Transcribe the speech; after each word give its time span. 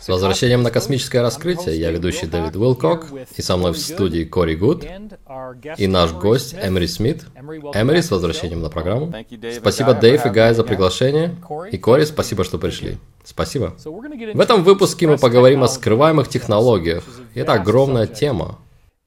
С 0.00 0.08
возвращением 0.08 0.62
на 0.62 0.70
космическое 0.70 1.22
раскрытие 1.22 1.78
я 1.78 1.90
ведущий 1.90 2.26
Дэвид 2.26 2.56
Уилкок, 2.56 3.06
и 3.36 3.42
со 3.42 3.56
мной 3.56 3.72
в 3.72 3.78
студии 3.78 4.24
Кори 4.24 4.54
Гуд 4.54 4.84
и 5.76 5.86
наш 5.86 6.12
гость 6.12 6.54
Эмери 6.54 6.86
Смит. 6.86 7.24
Эмери, 7.36 8.02
с 8.02 8.10
возвращением 8.10 8.62
на 8.62 8.70
программу. 8.70 9.12
Спасибо, 9.52 9.94
Дэйв 9.94 10.26
и 10.26 10.28
Гай, 10.30 10.54
за 10.54 10.64
приглашение. 10.64 11.36
И 11.70 11.78
Кори, 11.78 12.04
спасибо, 12.04 12.44
что 12.44 12.58
пришли. 12.58 12.98
Спасибо. 13.24 13.74
В 13.84 14.40
этом 14.40 14.64
выпуске 14.64 15.06
мы 15.06 15.18
поговорим 15.18 15.62
о 15.62 15.68
скрываемых 15.68 16.28
технологиях. 16.28 17.04
Это 17.34 17.54
огромная 17.54 18.06
тема. 18.06 18.58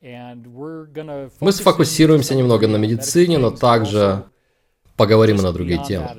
Мы 0.02 1.52
сфокусируемся 1.52 2.36
немного 2.36 2.68
на 2.68 2.78
медицине, 2.78 3.38
но 3.38 3.52
также 3.52 4.24
поговорим 4.98 5.38
и 5.38 5.42
на 5.42 5.52
другие 5.52 5.84
темы. 5.84 6.10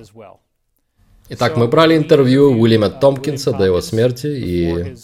Итак, 1.31 1.57
мы 1.57 1.69
брали 1.69 1.97
интервью 1.97 2.51
Уильяма 2.61 2.91
Томпкинса 2.91 3.53
до 3.53 3.65
его 3.65 3.81
смерти, 3.81 4.27
и 4.27 4.95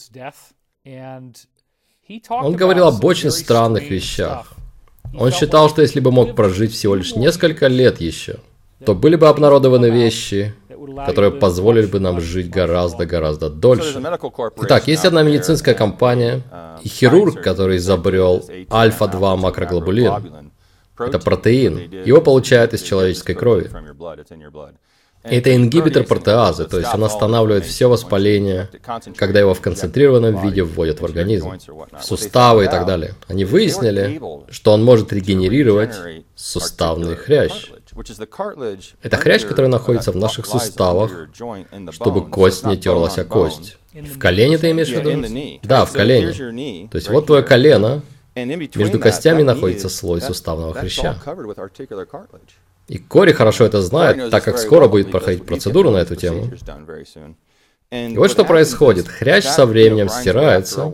он 2.28 2.56
говорил 2.56 2.88
об 2.88 3.04
очень 3.04 3.30
странных 3.30 3.90
вещах. 3.90 4.52
Он 5.14 5.30
считал, 5.32 5.68
что 5.70 5.82
если 5.82 6.00
бы 6.00 6.12
мог 6.12 6.36
прожить 6.36 6.72
всего 6.72 6.94
лишь 6.94 7.16
несколько 7.16 7.68
лет 7.68 8.00
еще, 8.00 8.36
то 8.84 8.94
были 8.94 9.16
бы 9.16 9.28
обнародованы 9.28 9.90
вещи, 9.90 10.54
которые 11.06 11.30
позволили 11.32 11.86
бы 11.86 12.00
нам 12.00 12.20
жить 12.20 12.50
гораздо-гораздо 12.50 13.48
дольше. 13.50 14.02
Итак, 14.62 14.88
есть 14.88 15.04
одна 15.04 15.22
медицинская 15.22 15.74
компания 15.74 16.42
и 16.82 16.88
хирург, 16.88 17.42
который 17.42 17.78
изобрел 17.78 18.44
альфа-2 18.70 19.36
макроглобулин. 19.36 20.52
Это 20.98 21.18
протеин. 21.18 22.04
Его 22.04 22.20
получают 22.20 22.74
из 22.74 22.82
человеческой 22.82 23.34
крови. 23.34 23.70
Это 25.22 25.54
ингибитор 25.54 26.04
протеазы, 26.04 26.66
то 26.66 26.78
есть 26.78 26.94
он 26.94 27.04
останавливает 27.04 27.64
все 27.64 27.88
воспаление, 27.88 28.70
когда 29.16 29.40
его 29.40 29.52
в 29.52 29.60
концентрированном 29.60 30.42
виде 30.42 30.62
вводят 30.62 31.00
в 31.00 31.04
организм, 31.04 31.50
в 31.50 32.02
суставы 32.02 32.64
и 32.64 32.68
так 32.68 32.86
далее. 32.86 33.14
Они 33.28 33.44
выяснили, 33.44 34.20
что 34.50 34.72
он 34.72 34.82
может 34.82 35.12
регенерировать 35.12 35.94
суставный 36.34 37.16
хрящ. 37.16 37.70
Это 39.02 39.16
хрящ, 39.18 39.44
который 39.44 39.66
находится 39.66 40.12
в 40.12 40.16
наших 40.16 40.46
суставах, 40.46 41.28
чтобы 41.90 42.26
кость 42.30 42.64
не 42.64 42.78
терлась 42.78 43.18
о 43.18 43.24
кость. 43.24 43.76
В 43.92 44.18
колене 44.18 44.56
ты 44.56 44.70
имеешь 44.70 44.88
в 44.88 44.92
виду? 44.92 45.60
Да, 45.62 45.84
в 45.84 45.92
колене. 45.92 46.32
То 46.90 46.96
есть 46.96 47.10
вот 47.10 47.26
твое 47.26 47.42
колено, 47.42 48.02
между 48.44 48.98
костями 48.98 49.42
находится 49.42 49.88
слой 49.88 50.20
суставного 50.20 50.74
хряща. 50.74 51.16
И 52.88 52.98
Кори 52.98 53.32
хорошо 53.32 53.64
это 53.64 53.82
знает, 53.82 54.30
так 54.30 54.42
как 54.44 54.58
скоро 54.58 54.88
будет 54.88 55.10
проходить 55.12 55.46
процедуру 55.46 55.90
на 55.90 55.98
эту 55.98 56.16
тему. 56.16 56.50
И 57.90 58.16
вот 58.16 58.30
что 58.30 58.44
происходит. 58.44 59.08
Хрящ 59.08 59.44
со 59.44 59.66
временем 59.66 60.08
стирается, 60.08 60.90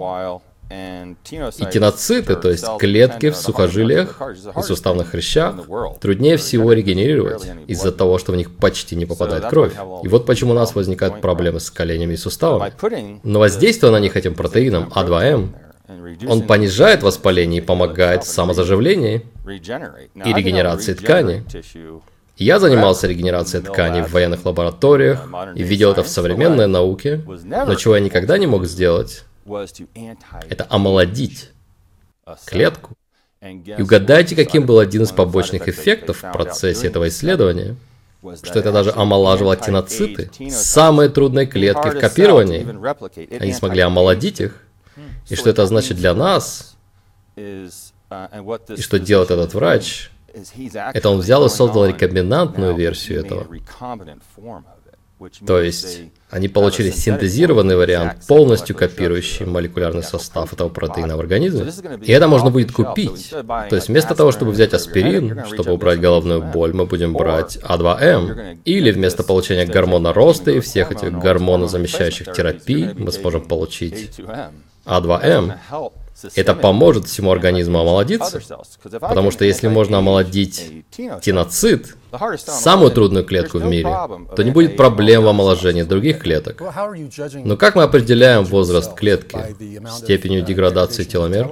и 0.68 1.64
тиноциты, 1.72 2.34
то 2.34 2.50
есть 2.50 2.66
клетки 2.78 3.30
в 3.30 3.36
сухожилиях 3.36 4.20
и 4.56 4.62
суставных 4.62 5.10
хрящах, 5.10 5.54
труднее 6.00 6.36
всего 6.36 6.72
регенерировать 6.72 7.46
из-за 7.68 7.92
того, 7.92 8.18
что 8.18 8.32
в 8.32 8.36
них 8.36 8.54
почти 8.56 8.96
не 8.96 9.06
попадает 9.06 9.46
кровь. 9.46 9.74
И 10.02 10.08
вот 10.08 10.26
почему 10.26 10.52
у 10.52 10.54
нас 10.54 10.74
возникают 10.74 11.20
проблемы 11.20 11.60
с 11.60 11.70
коленями 11.70 12.14
и 12.14 12.16
суставами. 12.16 12.72
Но 13.22 13.38
воздействуя 13.38 13.92
на 13.92 14.00
них 14.00 14.16
этим 14.16 14.34
протеином 14.34 14.90
А2М, 14.94 15.50
он 16.28 16.42
понижает 16.42 17.02
воспаление 17.02 17.62
и 17.62 17.64
помогает 17.64 18.24
в 18.24 18.28
самозаживлении 18.28 19.26
и 19.46 20.32
регенерации 20.32 20.94
ткани. 20.94 21.44
Я 22.36 22.58
занимался 22.58 23.06
регенерацией 23.06 23.64
тканей 23.64 24.02
в 24.02 24.12
военных 24.12 24.44
лабораториях 24.44 25.26
и 25.54 25.62
видел 25.62 25.92
это 25.92 26.02
в 26.02 26.08
современной 26.08 26.66
науке, 26.66 27.22
но 27.26 27.74
чего 27.76 27.96
я 27.96 28.02
никогда 28.02 28.36
не 28.36 28.46
мог 28.46 28.66
сделать, 28.66 29.24
это 30.48 30.66
омолодить 30.68 31.50
клетку. 32.44 32.94
И 33.42 33.80
угадайте, 33.80 34.34
каким 34.34 34.66
был 34.66 34.80
один 34.80 35.02
из 35.02 35.12
побочных 35.12 35.68
эффектов 35.68 36.22
в 36.22 36.32
процессе 36.32 36.88
этого 36.88 37.08
исследования? 37.08 37.76
Что 38.42 38.58
это 38.58 38.72
даже 38.72 38.92
омолаживало 38.92 39.56
тиноциты, 39.56 40.30
самые 40.50 41.10
трудные 41.10 41.46
клетки 41.46 41.88
в 41.88 42.00
копировании. 42.00 42.66
Они 43.38 43.52
смогли 43.52 43.82
омолодить 43.82 44.40
их. 44.40 44.65
И 45.28 45.36
что 45.36 45.50
это 45.50 45.66
значит 45.66 45.96
для 45.96 46.14
нас, 46.14 46.76
и 47.36 47.68
что 48.80 48.98
делает 48.98 49.30
этот 49.30 49.54
врач, 49.54 50.10
это 50.94 51.10
он 51.10 51.18
взял 51.18 51.44
и 51.46 51.48
создал 51.48 51.86
рекомбинантную 51.86 52.74
версию 52.74 53.24
этого. 53.24 53.46
То 55.46 55.62
есть 55.62 56.00
они 56.28 56.46
получили 56.48 56.90
синтезированный 56.90 57.74
вариант, 57.74 58.26
полностью 58.28 58.76
копирующий 58.76 59.46
молекулярный 59.46 60.02
состав 60.02 60.52
этого 60.52 60.68
протеина 60.68 61.16
в 61.16 61.20
организме. 61.20 61.72
И 62.02 62.12
это 62.12 62.28
можно 62.28 62.50
будет 62.50 62.70
купить. 62.70 63.30
То 63.30 63.76
есть 63.76 63.88
вместо 63.88 64.14
того, 64.14 64.30
чтобы 64.30 64.50
взять 64.50 64.74
аспирин, 64.74 65.46
чтобы 65.46 65.72
убрать 65.72 66.00
головную 66.00 66.42
боль, 66.42 66.74
мы 66.74 66.84
будем 66.84 67.14
брать 67.14 67.56
А2М. 67.62 68.58
Или 68.66 68.90
вместо 68.90 69.22
получения 69.22 69.64
гормона 69.64 70.12
роста 70.12 70.50
и 70.50 70.60
всех 70.60 70.92
этих 70.92 71.18
гормонозамещающих 71.18 72.32
терапий, 72.32 72.92
мы 72.92 73.10
сможем 73.10 73.48
получить 73.48 74.20
а2М, 74.86 75.54
это 76.34 76.54
поможет 76.54 77.06
всему 77.06 77.30
организму 77.30 77.80
омолодиться, 77.80 78.40
потому 79.00 79.30
что 79.30 79.44
если 79.44 79.68
можно 79.68 79.98
омолодить 79.98 80.84
тиноцит, 81.22 81.96
самую 82.36 82.90
трудную 82.90 83.24
клетку 83.24 83.58
в 83.58 83.64
мире, 83.64 83.88
то 84.34 84.42
не 84.42 84.50
будет 84.50 84.76
проблем 84.76 85.24
в 85.24 85.28
омоложении 85.28 85.82
других 85.82 86.20
клеток. 86.20 86.62
Но 87.44 87.56
как 87.56 87.74
мы 87.74 87.82
определяем 87.82 88.44
возраст 88.44 88.94
клетки? 88.94 89.38
Степенью 89.90 90.42
деградации 90.42 91.04
теломер? 91.04 91.50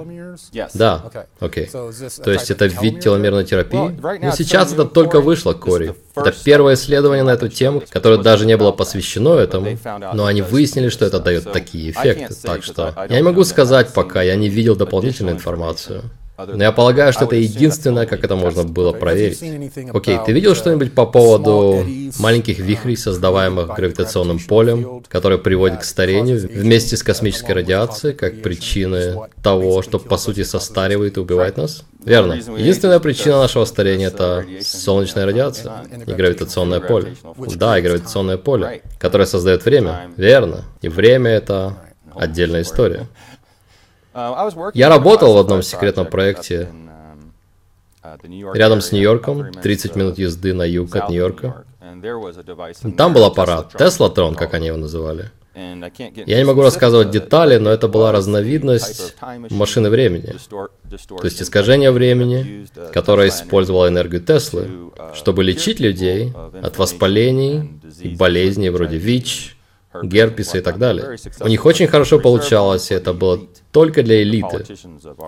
Да, 0.73 1.11
окей. 1.39 1.65
Okay. 1.65 2.23
То 2.23 2.31
есть 2.31 2.51
это 2.51 2.65
вид 2.65 2.99
теломерной 2.99 3.45
терапии? 3.45 3.97
Но 4.21 4.31
сейчас 4.31 4.73
это 4.73 4.85
только 4.85 5.21
вышло, 5.21 5.53
Кори. 5.53 5.95
Это 6.15 6.33
первое 6.43 6.75
исследование 6.75 7.23
на 7.23 7.31
эту 7.31 7.49
тему, 7.49 7.81
которое 7.89 8.21
даже 8.21 8.45
не 8.45 8.57
было 8.57 8.71
посвящено 8.71 9.35
этому, 9.35 9.77
но 10.13 10.25
они 10.25 10.41
выяснили, 10.41 10.89
что 10.89 11.05
это 11.05 11.19
дает 11.19 11.51
такие 11.51 11.91
эффекты. 11.91 12.35
Так 12.43 12.63
что 12.63 12.93
я 13.09 13.17
не 13.17 13.23
могу 13.23 13.43
сказать 13.43 13.93
пока, 13.93 14.21
я 14.21 14.35
не 14.35 14.49
видел 14.49 14.75
дополнительную 14.75 15.35
информацию. 15.35 16.03
Но 16.37 16.63
я 16.63 16.71
полагаю, 16.71 17.13
что 17.13 17.25
это 17.25 17.35
единственное, 17.35 18.05
как 18.05 18.23
это 18.23 18.35
можно 18.35 18.63
было 18.63 18.91
проверить. 18.91 19.41
Окей, 19.93 20.17
ты 20.25 20.31
видел 20.33 20.55
что-нибудь 20.55 20.93
по 20.93 21.05
поводу 21.05 21.85
маленьких 22.19 22.59
вихрей, 22.59 22.97
создаваемых 22.97 23.75
гравитационным 23.75 24.39
полем, 24.39 25.03
которые 25.07 25.39
приводят 25.39 25.81
к 25.81 25.83
старению 25.83 26.39
вместе 26.39 26.97
с 26.97 27.03
космической 27.03 27.53
радиацией, 27.53 28.13
как 28.13 28.41
причины 28.41 29.15
того, 29.41 29.81
что 29.81 29.99
по 29.99 30.17
сути 30.17 30.43
состаривает 30.43 31.17
и 31.17 31.19
убивает 31.19 31.57
нас? 31.57 31.83
Верно. 32.03 32.33
Единственная 32.33 32.99
причина 32.99 33.39
нашего 33.39 33.65
старения 33.65 34.07
это 34.07 34.45
солнечная 34.61 35.25
радиация 35.25 35.73
и 36.05 36.11
гравитационное 36.11 36.79
поле. 36.79 37.15
Да, 37.55 37.79
и 37.79 37.81
гравитационное 37.81 38.37
поле, 38.37 38.81
которое 38.99 39.25
создает 39.25 39.65
время. 39.65 40.11
Верно. 40.17 40.65
И 40.81 40.89
время 40.89 41.31
это 41.31 41.77
отдельная 42.15 42.61
история. 42.61 43.07
Uh, 44.15 44.71
Я 44.73 44.87
работал 44.87 45.33
в 45.33 45.37
одном 45.37 45.61
секретном 45.61 46.05
проекте 46.05 46.69
um, 46.71 47.31
uh, 48.01 48.57
рядом 48.57 48.79
с 48.79 48.93
Нью-Йорком, 48.93 49.51
30 49.51 49.97
минут 49.97 50.17
езды 50.17 50.53
на 50.53 50.63
юг 50.63 50.95
от 50.95 51.09
Нью-Йорка. 51.09 51.65
Там 52.97 53.13
был 53.13 53.25
аппарат, 53.25 53.73
Теслатрон, 53.77 54.35
как 54.35 54.53
они 54.53 54.67
его 54.67 54.77
называли. 54.77 55.31
Я 55.53 56.37
не 56.37 56.45
могу 56.45 56.61
рассказывать 56.61 57.11
детали, 57.11 57.57
но 57.57 57.69
это 57.69 57.89
была 57.89 58.13
разновидность 58.13 59.15
машины 59.49 59.89
времени, 59.89 60.33
то 60.89 61.23
есть 61.23 61.41
искажение 61.41 61.91
времени, 61.91 62.67
uh, 62.73 62.91
которое 62.93 63.27
использовало 63.27 63.89
энергию 63.89 64.21
Теслы, 64.21 64.91
чтобы 65.13 65.43
лечить 65.43 65.81
людей 65.81 66.31
от 66.61 66.77
воспалений 66.77 67.81
и 67.99 68.15
болезней 68.15 68.69
вроде 68.69 68.95
ВИЧ, 68.95 69.54
герпеса 70.03 70.57
и 70.57 70.61
так 70.61 70.77
далее. 70.77 71.17
У 71.39 71.47
них 71.47 71.65
очень 71.65 71.87
хорошо 71.87 72.19
получалось, 72.19 72.91
и 72.91 72.93
это 72.93 73.13
было 73.13 73.39
только 73.71 74.03
для 74.03 74.21
элиты 74.21 74.65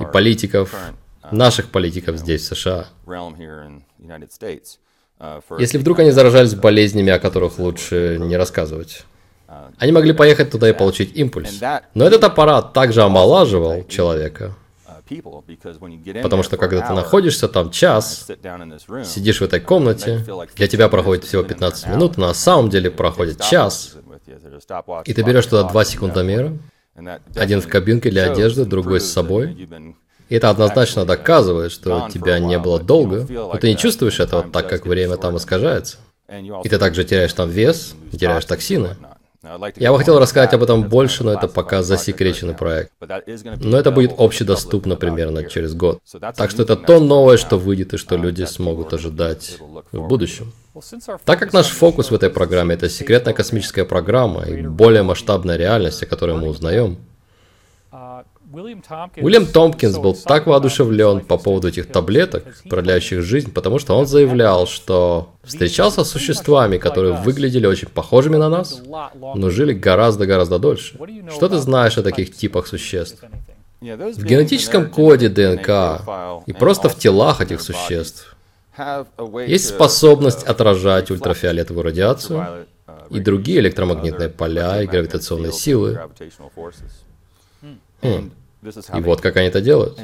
и 0.02 0.06
политиков, 0.12 0.74
наших 1.32 1.70
политиков 1.70 2.18
здесь, 2.18 2.42
в 2.42 2.56
США. 2.56 2.88
Если 5.58 5.78
вдруг 5.78 6.00
они 6.00 6.12
заражались 6.12 6.56
болезнями, 6.56 7.12
о 7.12 7.20
которых 7.20 7.60
лучше 7.60 8.18
не 8.20 8.38
рассказывать. 8.38 9.04
Они 9.78 9.92
могли 9.92 10.14
поехать 10.14 10.52
туда 10.52 10.70
и 10.70 10.74
получить 10.74 11.16
импульс. 11.16 11.62
Но 11.94 12.06
этот 12.06 12.24
аппарат 12.24 12.74
также 12.74 13.02
омолаживал 13.02 13.86
человека. 13.88 14.56
Потому 16.22 16.44
что 16.44 16.58
когда 16.58 16.82
ты 16.86 16.94
находишься 16.94 17.48
там 17.48 17.72
час, 17.72 18.28
сидишь 19.06 19.40
в 19.40 19.44
этой 19.44 19.60
комнате, 19.60 20.26
для 20.56 20.68
тебя 20.68 20.90
проходит 20.90 21.24
всего 21.24 21.44
15 21.44 21.88
минут, 21.88 22.18
но 22.18 22.28
на 22.28 22.34
самом 22.34 22.70
деле 22.70 22.92
проходит 22.92 23.42
час, 23.42 23.96
и 25.06 25.14
ты 25.14 25.22
берешь 25.22 25.46
туда 25.46 25.64
два 25.64 25.86
секундомера, 25.86 26.54
один 27.36 27.62
в 27.62 27.68
кабинке 27.68 28.10
для 28.10 28.32
одежды, 28.32 28.66
другой 28.66 29.00
с 29.00 29.12
собой. 29.12 29.68
И 30.30 30.36
это 30.36 30.50
однозначно 30.50 31.06
доказывает, 31.06 31.72
что 31.72 32.10
тебя 32.14 32.40
не 32.40 32.60
было 32.60 32.80
долго, 32.80 33.26
но 33.30 33.56
ты 33.58 33.70
не 33.70 33.78
чувствуешь 33.78 34.20
этого, 34.20 34.44
так 34.44 34.70
как 34.70 34.86
время 34.86 35.18
там 35.18 35.38
искажается. 35.38 35.98
И 36.64 36.68
ты 36.68 36.78
также 36.78 37.06
теряешь 37.06 37.34
там 37.34 37.50
вес, 37.50 37.96
теряешь 38.12 38.46
токсины. 38.46 38.98
Я 39.78 39.92
бы 39.94 40.00
хотел 40.00 40.20
рассказать 40.20 40.54
об 40.54 40.64
этом 40.64 40.84
больше, 40.90 41.24
но 41.24 41.32
это 41.32 41.48
пока 41.48 41.82
засекреченный 41.84 42.54
проект. 42.54 42.92
Но 43.62 43.78
это 43.78 43.92
будет 43.92 44.14
общедоступно 44.18 44.96
примерно 44.96 45.46
через 45.46 45.74
год. 45.74 46.00
Так 46.36 46.52
что 46.52 46.64
это 46.64 46.76
то 46.76 47.00
новое, 47.00 47.38
что 47.38 47.58
выйдет 47.58 47.94
и 47.94 47.98
что 47.98 48.18
люди 48.18 48.44
смогут 48.44 48.94
ожидать 48.94 49.58
в 49.92 50.08
будущем. 50.08 50.52
Так 51.26 51.40
как 51.40 51.54
наш 51.54 51.68
фокус 51.68 52.12
в 52.12 52.16
этой 52.16 52.30
программе 52.30 52.76
это 52.76 52.90
секретная 52.90 53.34
космическая 53.34 53.86
программа 53.86 54.44
и 54.44 54.62
более 54.62 55.04
масштабная 55.04 55.58
реальность, 55.58 56.04
о 56.04 56.06
которой 56.06 56.36
мы 56.36 56.48
узнаем, 56.48 56.98
Уильям 58.50 59.46
Томпкинс 59.46 59.98
был 59.98 60.14
так 60.16 60.48
воодушевлен 60.48 61.20
по 61.20 61.38
поводу 61.38 61.68
этих 61.68 61.92
таблеток, 61.92 62.46
продляющих 62.70 63.22
жизнь, 63.22 63.52
потому 63.52 63.78
что 63.78 63.98
он 63.98 64.08
заявлял, 64.08 64.68
что 64.68 65.34
встречался 65.44 66.06
с 66.06 66.10
существами, 66.10 66.78
которые 66.78 67.14
выглядели 67.14 67.68
очень 67.68 67.90
похожими 67.90 68.38
на 68.38 68.48
нас, 68.48 68.82
но 69.36 69.50
жили 69.50 69.74
гораздо-гораздо 69.74 70.60
дольше. 70.60 70.98
Что 71.30 71.50
ты 71.50 71.58
знаешь 71.58 71.98
о 71.98 72.04
таких 72.04 72.34
типах 72.34 72.68
существ? 72.68 73.22
В 73.82 74.24
генетическом 74.24 74.90
коде 74.90 75.30
ДНК 75.30 76.02
и 76.46 76.54
просто 76.54 76.88
в 76.90 76.98
телах 76.98 77.42
этих 77.42 77.62
существ 77.62 78.37
есть 79.48 79.70
способность 79.70 80.44
отражать 80.44 81.12
ультрафиолетовую 81.12 81.84
радиацию 81.84 82.68
и 83.10 83.20
другие 83.20 83.60
электромагнитные 83.60 84.30
поля 84.30 84.82
и 84.82 84.88
гравитационные 84.88 85.52
силы. 85.52 86.00
И 88.96 89.02
вот 89.02 89.22
как 89.22 89.38
они 89.38 89.48
это 89.48 89.62
делают. 89.62 90.00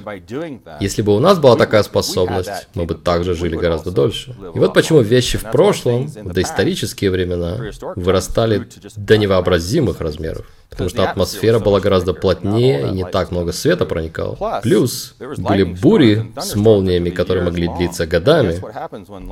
Если 0.80 1.02
бы 1.02 1.16
у 1.16 1.20
нас 1.20 1.40
была 1.40 1.56
такая 1.56 1.84
способность, 1.84 2.68
мы 2.74 2.86
бы 2.86 2.96
также 2.96 3.36
жили 3.36 3.56
гораздо 3.56 3.92
дольше. 3.92 4.36
И 4.54 4.60
вот 4.60 4.74
почему 4.74 5.02
вещи 5.02 5.38
в 5.38 5.44
прошлом, 5.44 6.08
в 6.08 6.34
доисторические 6.34 7.12
времена, 7.12 7.58
вырастали 7.96 8.68
до 8.96 9.18
невообразимых 9.18 10.02
размеров. 10.02 10.46
Потому 10.70 10.90
что 10.90 11.08
атмосфера 11.08 11.60
была 11.60 11.80
гораздо 11.80 12.14
плотнее 12.14 12.88
и 12.88 12.92
не 12.92 13.06
так 13.06 13.30
много 13.30 13.52
света 13.52 13.86
проникало. 13.86 14.60
Плюс 14.64 15.16
были 15.20 15.64
бури 15.64 16.32
с 16.40 16.56
молниями, 16.56 17.12
которые 17.12 17.46
могли 17.46 17.68
длиться 17.68 18.08
годами. 18.08 18.60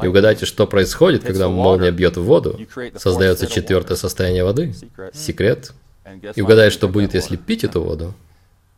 И 0.03 0.07
угадайте, 0.07 0.45
что 0.45 0.67
происходит, 0.67 1.23
когда 1.23 1.49
молния 1.49 1.91
бьет 1.91 2.17
в 2.17 2.23
воду. 2.23 2.59
Создается 2.95 3.47
четвертое 3.47 3.95
состояние 3.95 4.43
воды. 4.43 4.73
Секрет. 5.13 5.71
И 6.35 6.41
угадай, 6.41 6.69
что 6.69 6.87
будет, 6.87 7.13
если 7.13 7.37
пить 7.37 7.63
эту 7.63 7.81
воду 7.81 8.13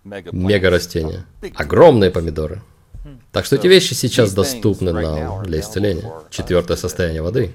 мега 0.04 0.70
растения. 0.70 1.26
Огромные 1.56 2.12
помидоры. 2.12 2.62
Так 3.32 3.46
что 3.46 3.56
эти 3.56 3.68
вещи 3.68 3.94
сейчас 3.94 4.34
доступны 4.34 4.94
нам 4.94 5.44
для 5.44 5.60
исцеления. 5.60 6.12
Четвертое 6.30 6.78
состояние 6.78 7.22
воды. 7.22 7.54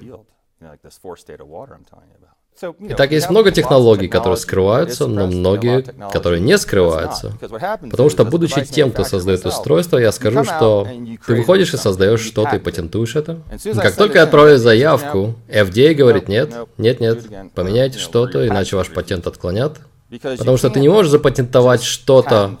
Итак, 2.61 3.11
есть 3.11 3.29
много 3.29 3.51
технологий, 3.51 4.09
которые 4.09 4.37
скрываются, 4.37 5.07
но 5.07 5.27
многие, 5.27 5.81
которые 6.11 6.41
не 6.41 6.57
скрываются. 6.57 7.31
Потому 7.39 8.09
что, 8.09 8.25
будучи 8.25 8.65
тем, 8.65 8.91
кто 8.91 9.05
создает 9.05 9.45
устройство, 9.45 9.97
я 9.97 10.11
скажу, 10.11 10.43
что 10.43 10.85
ты 11.25 11.35
выходишь 11.35 11.73
и 11.73 11.77
создаешь 11.77 12.21
что-то 12.21 12.57
и 12.57 12.59
патентуешь 12.59 13.15
это. 13.15 13.39
Как 13.75 13.95
только 13.95 14.17
я 14.17 14.23
отправляю 14.23 14.57
заявку, 14.57 15.35
FDA 15.47 15.93
говорит 15.93 16.27
нет, 16.27 16.53
нет, 16.77 16.99
нет, 16.99 17.23
поменяйте 17.55 17.97
что-то, 17.97 18.45
иначе 18.45 18.75
ваш 18.75 18.89
патент 18.89 19.27
отклонят. 19.27 19.79
Потому 20.09 20.57
что 20.57 20.69
ты 20.69 20.79
не 20.79 20.89
можешь 20.89 21.11
запатентовать 21.11 21.83
что-то, 21.83 22.57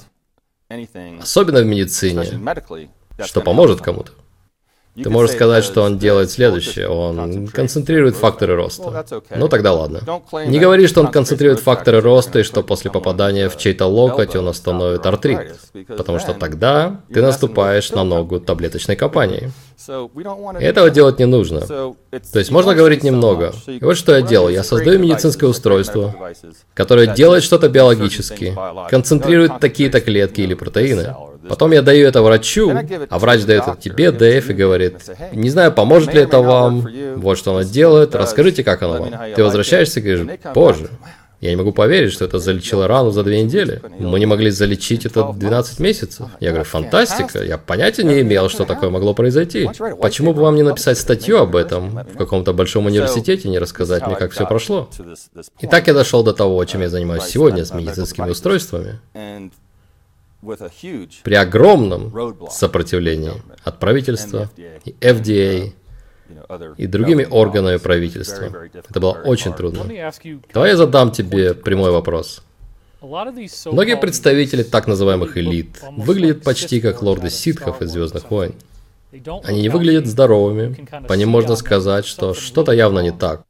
особенно 1.19 1.61
в 1.61 1.65
медицине, 1.65 2.23
что 3.25 3.41
поможет 3.41 3.81
кому-то. 3.81 4.11
Ты 5.03 5.09
можешь 5.09 5.35
сказать, 5.35 5.63
что 5.63 5.83
он 5.83 5.97
делает 5.97 6.31
следующее. 6.31 6.87
Он 6.87 7.47
концентрирует 7.47 8.15
факторы 8.15 8.55
роста. 8.55 9.05
Ну 9.35 9.47
тогда 9.47 9.73
ладно. 9.73 10.01
Не 10.45 10.59
говори, 10.59 10.87
что 10.87 11.01
он 11.01 11.07
концентрирует 11.07 11.59
факторы 11.59 12.01
роста 12.01 12.39
и 12.39 12.43
что 12.43 12.63
после 12.63 12.91
попадания 12.91 13.49
в 13.49 13.57
чей-то 13.57 13.85
локоть 13.85 14.35
он 14.35 14.47
остановит 14.47 15.05
артрит. 15.05 15.55
Потому 15.97 16.19
что 16.19 16.33
тогда 16.33 17.01
ты 17.13 17.21
наступаешь 17.21 17.91
на 17.91 18.03
ногу 18.03 18.39
таблеточной 18.39 18.95
компании. 18.95 19.51
И 20.59 20.63
этого 20.63 20.89
делать 20.89 21.19
не 21.19 21.25
нужно. 21.25 21.61
То 21.61 21.95
есть 22.39 22.51
можно 22.51 22.75
говорить 22.75 23.03
немного. 23.03 23.53
И 23.67 23.83
вот 23.83 23.97
что 23.97 24.15
я 24.15 24.21
делаю. 24.21 24.53
Я 24.53 24.63
создаю 24.63 24.99
медицинское 24.99 25.47
устройство, 25.47 26.13
которое 26.73 27.07
делает 27.07 27.43
что-то 27.43 27.69
биологически, 27.69 28.55
концентрирует 28.89 29.59
такие-то 29.59 30.01
клетки 30.01 30.41
или 30.41 30.53
протеины. 30.53 31.15
Потом 31.49 31.71
я 31.71 31.81
даю 31.81 32.07
это 32.07 32.21
врачу, 32.21 32.71
а 33.09 33.19
врач 33.19 33.43
дает 33.43 33.63
это 33.67 33.77
тебе, 33.79 34.11
Дэйв, 34.11 34.49
и 34.49 34.53
говорит, 34.53 34.95
не 35.33 35.49
знаю, 35.49 35.71
поможет 35.71 36.13
ли 36.13 36.21
это 36.21 36.39
вам, 36.39 36.87
вот 37.17 37.37
что 37.37 37.51
оно 37.51 37.63
делает, 37.63 38.15
расскажите, 38.15 38.63
как 38.63 38.83
оно 38.83 39.01
вам. 39.01 39.13
Ты 39.35 39.43
возвращаешься 39.43 39.99
и 39.99 40.03
говоришь, 40.03 40.39
боже, 40.53 40.89
я 41.41 41.51
не 41.51 41.55
могу 41.55 41.71
поверить, 41.71 42.11
что 42.11 42.25
это 42.25 42.39
залечило 42.39 42.87
рану 42.87 43.11
за 43.11 43.23
две 43.23 43.41
недели. 43.41 43.81
Мы 43.97 44.19
не 44.19 44.25
могли 44.25 44.51
залечить 44.51 45.05
это 45.05 45.31
12 45.33 45.79
месяцев. 45.79 46.27
Я 46.41 46.49
говорю, 46.49 46.65
фантастика, 46.65 47.41
я 47.43 47.57
понятия 47.57 48.03
не 48.03 48.21
имел, 48.21 48.49
что 48.49 48.65
такое 48.65 48.89
могло 48.89 49.13
произойти. 49.13 49.69
Почему 50.01 50.33
бы 50.33 50.41
вам 50.41 50.55
не 50.55 50.63
написать 50.63 50.97
статью 50.97 51.37
об 51.39 51.55
этом 51.55 52.01
в 52.13 52.17
каком-то 52.17 52.51
большом 52.51 52.87
университете 52.87 53.47
и 53.47 53.51
не 53.51 53.59
рассказать 53.59 54.05
мне, 54.05 54.15
как 54.15 54.31
все 54.31 54.45
прошло? 54.45 54.89
И 55.59 55.67
так 55.67 55.87
я 55.87 55.93
дошел 55.93 56.23
до 56.23 56.33
того, 56.33 56.63
чем 56.65 56.81
я 56.81 56.89
занимаюсь 56.89 57.23
сегодня 57.23 57.63
с 57.63 57.73
медицинскими 57.73 58.29
устройствами 58.29 58.99
при 60.41 61.33
огромном 61.33 62.49
сопротивлении 62.49 63.33
от 63.63 63.79
правительства 63.79 64.49
и 64.85 64.91
FDA 64.99 65.73
и 66.77 66.87
другими 66.87 67.27
органами 67.29 67.77
правительства. 67.77 68.69
Это 68.73 68.99
было 68.99 69.11
очень 69.25 69.53
трудно. 69.53 69.85
Давай 70.53 70.69
я 70.69 70.77
задам 70.77 71.11
тебе 71.11 71.53
прямой 71.53 71.91
вопрос. 71.91 72.43
Многие 73.01 73.97
представители 73.97 74.63
так 74.63 74.87
называемых 74.87 75.37
элит 75.37 75.81
выглядят 75.95 76.43
почти 76.43 76.81
как 76.81 77.01
лорды 77.01 77.29
ситхов 77.29 77.81
из 77.81 77.91
Звездных 77.91 78.29
войн. 78.29 78.55
Они 79.43 79.61
не 79.61 79.69
выглядят 79.69 80.05
здоровыми, 80.05 80.87
по 81.07 81.13
ним 81.13 81.29
можно 81.29 81.55
сказать, 81.55 82.05
что 82.05 82.33
что-то 82.33 82.73
явно 82.73 82.99
не 82.99 83.11
так. 83.11 83.43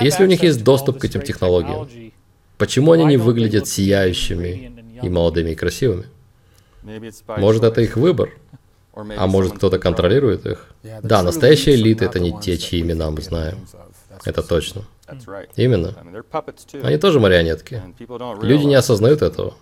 Если 0.00 0.24
у 0.24 0.26
них 0.26 0.42
есть 0.42 0.64
доступ 0.64 0.98
к 0.98 1.04
этим 1.04 1.20
технологиям, 1.20 2.12
почему 2.56 2.92
они 2.92 3.04
не 3.04 3.16
выглядят 3.16 3.68
сияющими 3.68 4.72
и 5.02 5.08
молодыми, 5.08 5.50
и 5.50 5.54
красивыми. 5.54 6.06
Может, 7.36 7.64
это 7.64 7.80
их 7.80 7.96
выбор? 7.96 8.30
А 8.94 9.26
может, 9.26 9.54
кто-то 9.54 9.78
контролирует 9.78 10.46
их? 10.46 10.70
Да, 11.02 11.22
настоящие 11.22 11.74
элиты— 11.74 12.04
это 12.06 12.18
не 12.18 12.38
те, 12.40 12.56
чьи 12.56 12.80
имена 12.80 13.10
мы 13.10 13.20
знаем. 13.20 13.66
Это 14.24 14.42
точно. 14.42 14.82
Именно. 15.54 15.94
Они 16.82 16.96
тоже 16.98 17.20
марионетки. 17.20 17.82
Люди 18.42 18.64
не 18.64 18.74
осознают 18.74 19.22
этого. 19.22 19.54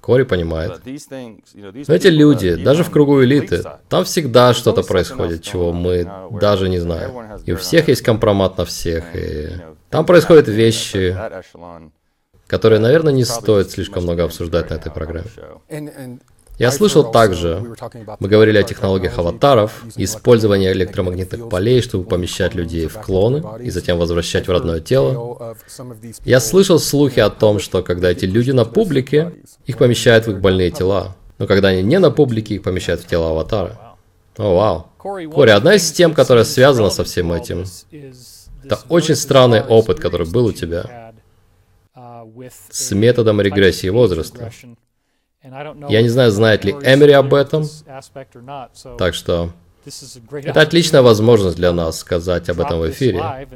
Кори 0.00 0.24
понимает. 0.24 0.80
Но 0.84 1.94
эти 1.94 2.08
люди, 2.08 2.54
даже 2.56 2.84
в 2.84 2.90
кругу 2.90 3.22
элиты, 3.22 3.62
там 3.88 4.04
всегда 4.04 4.52
что-то 4.54 4.82
происходит, 4.82 5.42
чего 5.42 5.72
мы 5.72 6.10
даже 6.40 6.68
не 6.68 6.78
знаем. 6.78 7.12
И 7.46 7.52
у 7.52 7.56
всех 7.56 7.88
есть 7.88 8.02
компромат 8.02 8.58
на 8.58 8.64
всех, 8.64 9.14
и 9.14 9.50
там 9.90 10.04
происходят 10.04 10.48
вещи, 10.48 11.16
которые, 12.48 12.80
наверное, 12.80 13.12
не 13.12 13.24
стоит 13.24 13.70
слишком 13.70 14.02
много 14.02 14.24
обсуждать 14.24 14.70
на 14.70 14.74
этой 14.74 14.90
программе. 14.90 15.28
Я 16.58 16.72
слышал 16.72 17.12
также, 17.12 17.62
мы 18.18 18.28
говорили 18.28 18.58
о 18.58 18.64
технологиях 18.64 19.16
аватаров, 19.18 19.84
использовании 19.94 20.72
электромагнитных 20.72 21.48
полей, 21.48 21.80
чтобы 21.82 22.02
помещать 22.04 22.56
людей 22.56 22.88
в 22.88 22.94
клоны 22.94 23.44
и 23.62 23.70
затем 23.70 23.96
возвращать 23.96 24.48
в 24.48 24.50
родное 24.50 24.80
тело. 24.80 25.56
Я 26.24 26.40
слышал 26.40 26.80
слухи 26.80 27.20
о 27.20 27.30
том, 27.30 27.60
что 27.60 27.82
когда 27.84 28.10
эти 28.10 28.24
люди 28.24 28.50
на 28.50 28.64
публике, 28.64 29.34
их 29.66 29.78
помещают 29.78 30.26
в 30.26 30.32
их 30.32 30.40
больные 30.40 30.72
тела. 30.72 31.14
Но 31.38 31.46
когда 31.46 31.68
они 31.68 31.82
не 31.82 32.00
на 32.00 32.10
публике, 32.10 32.56
их 32.56 32.64
помещают 32.64 33.02
в 33.02 33.06
тело 33.06 33.30
аватара. 33.30 33.78
О, 34.36 34.56
вау. 34.56 34.86
Кори, 34.98 35.50
одна 35.50 35.74
из 35.74 35.92
тем, 35.92 36.12
которая 36.12 36.44
связана 36.44 36.90
со 36.90 37.04
всем 37.04 37.32
этим, 37.32 37.64
это 38.64 38.80
очень 38.88 39.14
странный 39.14 39.62
опыт, 39.62 40.00
который 40.00 40.26
был 40.26 40.46
у 40.46 40.52
тебя 40.52 41.07
с 42.70 42.90
методом 42.92 43.40
регрессии 43.40 43.88
возраста. 43.88 44.50
Я 45.42 46.02
не 46.02 46.08
знаю, 46.08 46.30
знает 46.30 46.64
ли 46.64 46.72
Эмери 46.72 47.12
об 47.12 47.32
этом, 47.34 47.64
так 48.98 49.14
что 49.14 49.52
это 50.32 50.60
отличная 50.60 51.02
возможность 51.02 51.56
для 51.56 51.72
нас 51.72 51.98
сказать 51.98 52.48
об 52.48 52.60
этом 52.60 52.80
в 52.80 52.90
эфире 52.90 53.48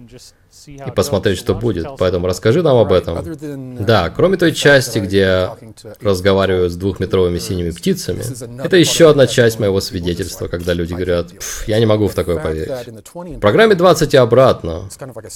и 0.67 0.91
посмотреть, 0.91 1.39
что 1.39 1.55
будет. 1.55 1.87
Поэтому 1.99 2.27
расскажи 2.27 2.63
нам 2.63 2.77
об 2.77 2.93
этом. 2.93 3.85
Да, 3.85 4.11
кроме 4.11 4.37
той 4.37 4.53
части, 4.53 4.99
где 4.99 5.19
я 5.19 5.57
разговариваю 6.01 6.69
с 6.69 6.77
двухметровыми 6.77 7.39
синими 7.39 7.71
птицами, 7.71 8.23
это 8.63 8.77
еще 8.77 9.11
одна 9.11 9.27
часть 9.27 9.59
моего 9.59 9.81
свидетельства, 9.81 10.49
когда 10.49 10.73
люди 10.75 10.93
говорят, 10.93 11.31
я 11.67 11.79
не 11.79 11.87
могу 11.87 12.09
в 12.09 12.15
такое 12.15 12.39
поверить. 12.39 12.71
В 13.15 13.41
программе 13.41 13.75
20 13.75 14.15
и 14.15 14.17
обратно 14.17 14.89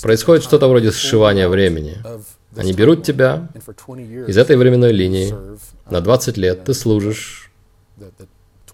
происходит 0.02 0.44
что-то 0.44 0.68
вроде 0.68 0.92
сшивания 0.92 1.48
времени. 1.48 1.96
Они 2.56 2.72
берут 2.72 3.04
тебя 3.04 3.48
из 4.26 4.36
этой 4.36 4.56
временной 4.56 4.92
линии 4.92 5.34
на 5.90 6.00
20 6.00 6.36
лет, 6.36 6.64
ты 6.64 6.74
служишь 6.74 7.50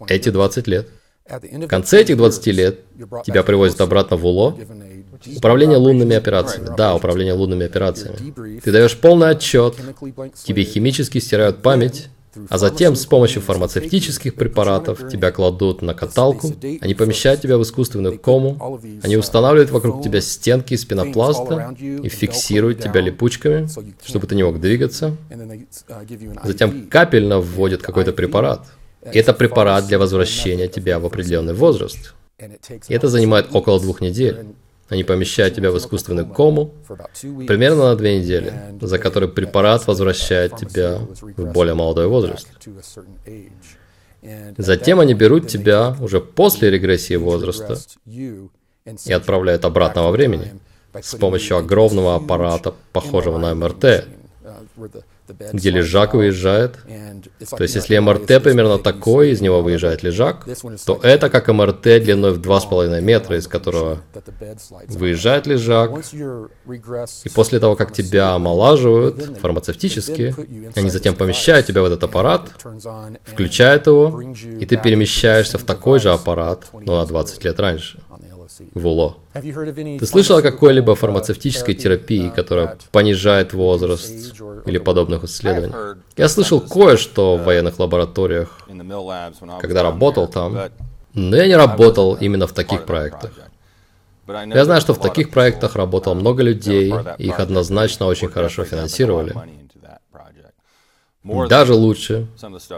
эти 0.08 0.30
20 0.30 0.66
лет. 0.66 0.88
В 1.40 1.66
конце 1.66 2.02
этих 2.02 2.16
20 2.16 2.46
лет 2.48 2.80
тебя 3.24 3.42
привозят 3.42 3.80
обратно 3.80 4.16
в 4.16 4.26
УЛО, 4.26 4.56
Управление 5.36 5.78
лунными 5.78 6.16
операциями. 6.16 6.74
Да, 6.76 6.94
управление 6.94 7.34
лунными 7.34 7.64
операциями. 7.64 8.60
Ты 8.60 8.72
даешь 8.72 8.96
полный 8.96 9.30
отчет, 9.30 9.76
тебе 10.44 10.64
химически 10.64 11.18
стирают 11.18 11.62
память, 11.62 12.08
а 12.48 12.56
затем 12.56 12.96
с 12.96 13.04
помощью 13.04 13.42
фармацевтических 13.42 14.34
препаратов 14.34 15.08
тебя 15.10 15.30
кладут 15.30 15.82
на 15.82 15.94
каталку, 15.94 16.50
они 16.80 16.94
помещают 16.94 17.42
тебя 17.42 17.58
в 17.58 17.62
искусственную 17.62 18.18
кому, 18.18 18.80
они 19.02 19.16
устанавливают 19.16 19.70
вокруг 19.70 20.02
тебя 20.02 20.20
стенки 20.20 20.74
из 20.74 20.84
пенопласта 20.84 21.76
и 21.80 22.08
фиксируют 22.08 22.80
тебя 22.80 23.00
липучками, 23.00 23.68
чтобы 24.04 24.26
ты 24.26 24.34
не 24.34 24.42
мог 24.44 24.60
двигаться. 24.60 25.14
Затем 26.42 26.88
капельно 26.88 27.38
вводят 27.38 27.82
какой-то 27.82 28.12
препарат. 28.12 28.66
Это 29.02 29.32
препарат 29.32 29.86
для 29.86 29.98
возвращения 29.98 30.68
тебя 30.68 30.98
в 30.98 31.06
определенный 31.06 31.54
возраст. 31.54 32.14
И 32.88 32.94
это 32.94 33.08
занимает 33.08 33.48
около 33.52 33.80
двух 33.80 34.00
недель. 34.00 34.46
Они 34.88 35.04
помещают 35.04 35.54
тебя 35.54 35.70
в 35.70 35.78
искусственную 35.78 36.26
кому 36.26 36.74
примерно 37.46 37.90
на 37.90 37.96
две 37.96 38.20
недели, 38.20 38.52
за 38.80 38.98
которые 38.98 39.30
препарат 39.30 39.86
возвращает 39.86 40.56
тебя 40.56 40.98
в 41.20 41.52
более 41.52 41.74
молодой 41.74 42.08
возраст. 42.08 42.46
Затем 44.56 45.00
они 45.00 45.14
берут 45.14 45.48
тебя 45.48 45.96
уже 46.00 46.20
после 46.20 46.70
регрессии 46.70 47.16
возраста 47.16 47.78
и 48.06 49.12
отправляют 49.12 49.64
обратно 49.64 50.02
во 50.02 50.10
времени 50.10 50.60
с 51.00 51.14
помощью 51.14 51.56
огромного 51.56 52.16
аппарата, 52.16 52.74
похожего 52.92 53.38
на 53.38 53.54
МРТ, 53.54 54.04
где 55.52 55.70
лежак 55.70 56.14
выезжает. 56.14 56.78
То 57.50 57.62
есть, 57.62 57.74
если 57.74 57.98
МРТ 57.98 58.42
примерно 58.42 58.78
такой, 58.78 59.30
из 59.30 59.40
него 59.40 59.62
выезжает 59.62 60.02
лежак, 60.02 60.46
то 60.86 60.98
это 61.02 61.30
как 61.30 61.48
МРТ 61.48 61.82
длиной 61.82 62.32
в 62.32 62.40
2,5 62.40 63.00
метра, 63.00 63.36
из 63.36 63.46
которого 63.46 64.00
выезжает 64.88 65.46
лежак. 65.46 65.90
И 67.24 67.28
после 67.28 67.60
того, 67.60 67.76
как 67.76 67.92
тебя 67.92 68.34
омолаживают 68.34 69.38
фармацевтически, 69.40 70.34
они 70.76 70.90
затем 70.90 71.14
помещают 71.14 71.66
тебя 71.66 71.82
в 71.82 71.86
этот 71.86 72.02
аппарат, 72.04 72.50
включают 73.24 73.86
его, 73.86 74.20
и 74.20 74.66
ты 74.66 74.76
перемещаешься 74.76 75.58
в 75.58 75.64
такой 75.64 76.00
же 76.00 76.12
аппарат, 76.12 76.66
но 76.72 77.00
на 77.00 77.06
20 77.06 77.44
лет 77.44 77.60
раньше 77.60 77.98
в 78.74 78.86
УЛО. 78.86 79.16
Ты 79.34 80.06
слышал 80.06 80.36
о 80.38 80.42
какой-либо 80.42 80.94
фармацевтической 80.94 81.74
терапии, 81.74 82.28
которая 82.28 82.78
понижает 82.90 83.52
возраст 83.52 84.34
или 84.66 84.78
подобных 84.78 85.24
исследований? 85.24 85.74
Я 86.16 86.28
слышал 86.28 86.60
кое-что 86.60 87.36
в 87.36 87.44
военных 87.44 87.78
лабораториях, 87.78 88.58
когда 89.60 89.82
работал 89.82 90.26
там, 90.28 90.58
но 91.14 91.36
я 91.36 91.46
не 91.46 91.56
работал 91.56 92.14
именно 92.14 92.46
в 92.46 92.52
таких 92.52 92.84
проектах. 92.84 93.30
Я 94.28 94.64
знаю, 94.64 94.80
что 94.80 94.94
в 94.94 95.00
таких 95.00 95.30
проектах 95.30 95.76
работало 95.76 96.14
много 96.14 96.42
людей, 96.42 96.94
и 97.18 97.26
их 97.26 97.40
однозначно 97.40 98.06
очень 98.06 98.28
хорошо 98.28 98.64
финансировали. 98.64 99.34
Даже 101.24 101.74
лучше, 101.74 102.26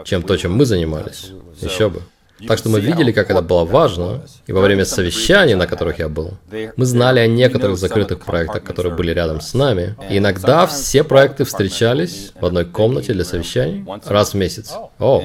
чем 0.03 0.21
то, 0.21 0.37
чем 0.37 0.53
мы 0.53 0.65
занимались. 0.65 1.31
Еще 1.61 1.89
бы. 1.89 2.01
Так 2.47 2.57
что 2.57 2.69
мы 2.69 2.81
видели, 2.81 3.11
как 3.11 3.29
это 3.29 3.41
было 3.41 3.63
важно, 3.63 4.21
и 4.45 4.51
во 4.51 4.61
время 4.61 4.85
совещаний, 4.85 5.55
на 5.55 5.67
которых 5.67 5.99
я 5.99 6.09
был, 6.09 6.33
мы 6.75 6.85
знали 6.85 7.19
о 7.19 7.27
некоторых 7.27 7.77
закрытых 7.77 8.19
проектах, 8.19 8.63
которые 8.63 8.93
были 8.93 9.11
рядом 9.11 9.39
с 9.39 9.53
нами, 9.53 9.95
и 10.09 10.17
иногда 10.17 10.65
все 10.67 11.03
проекты 11.03 11.45
встречались 11.45 12.33
в 12.39 12.45
одной 12.45 12.65
комнате 12.65 13.13
для 13.13 13.23
совещаний 13.23 13.85
раз 14.05 14.33
в 14.33 14.37
месяц. 14.37 14.73
О! 14.99 15.23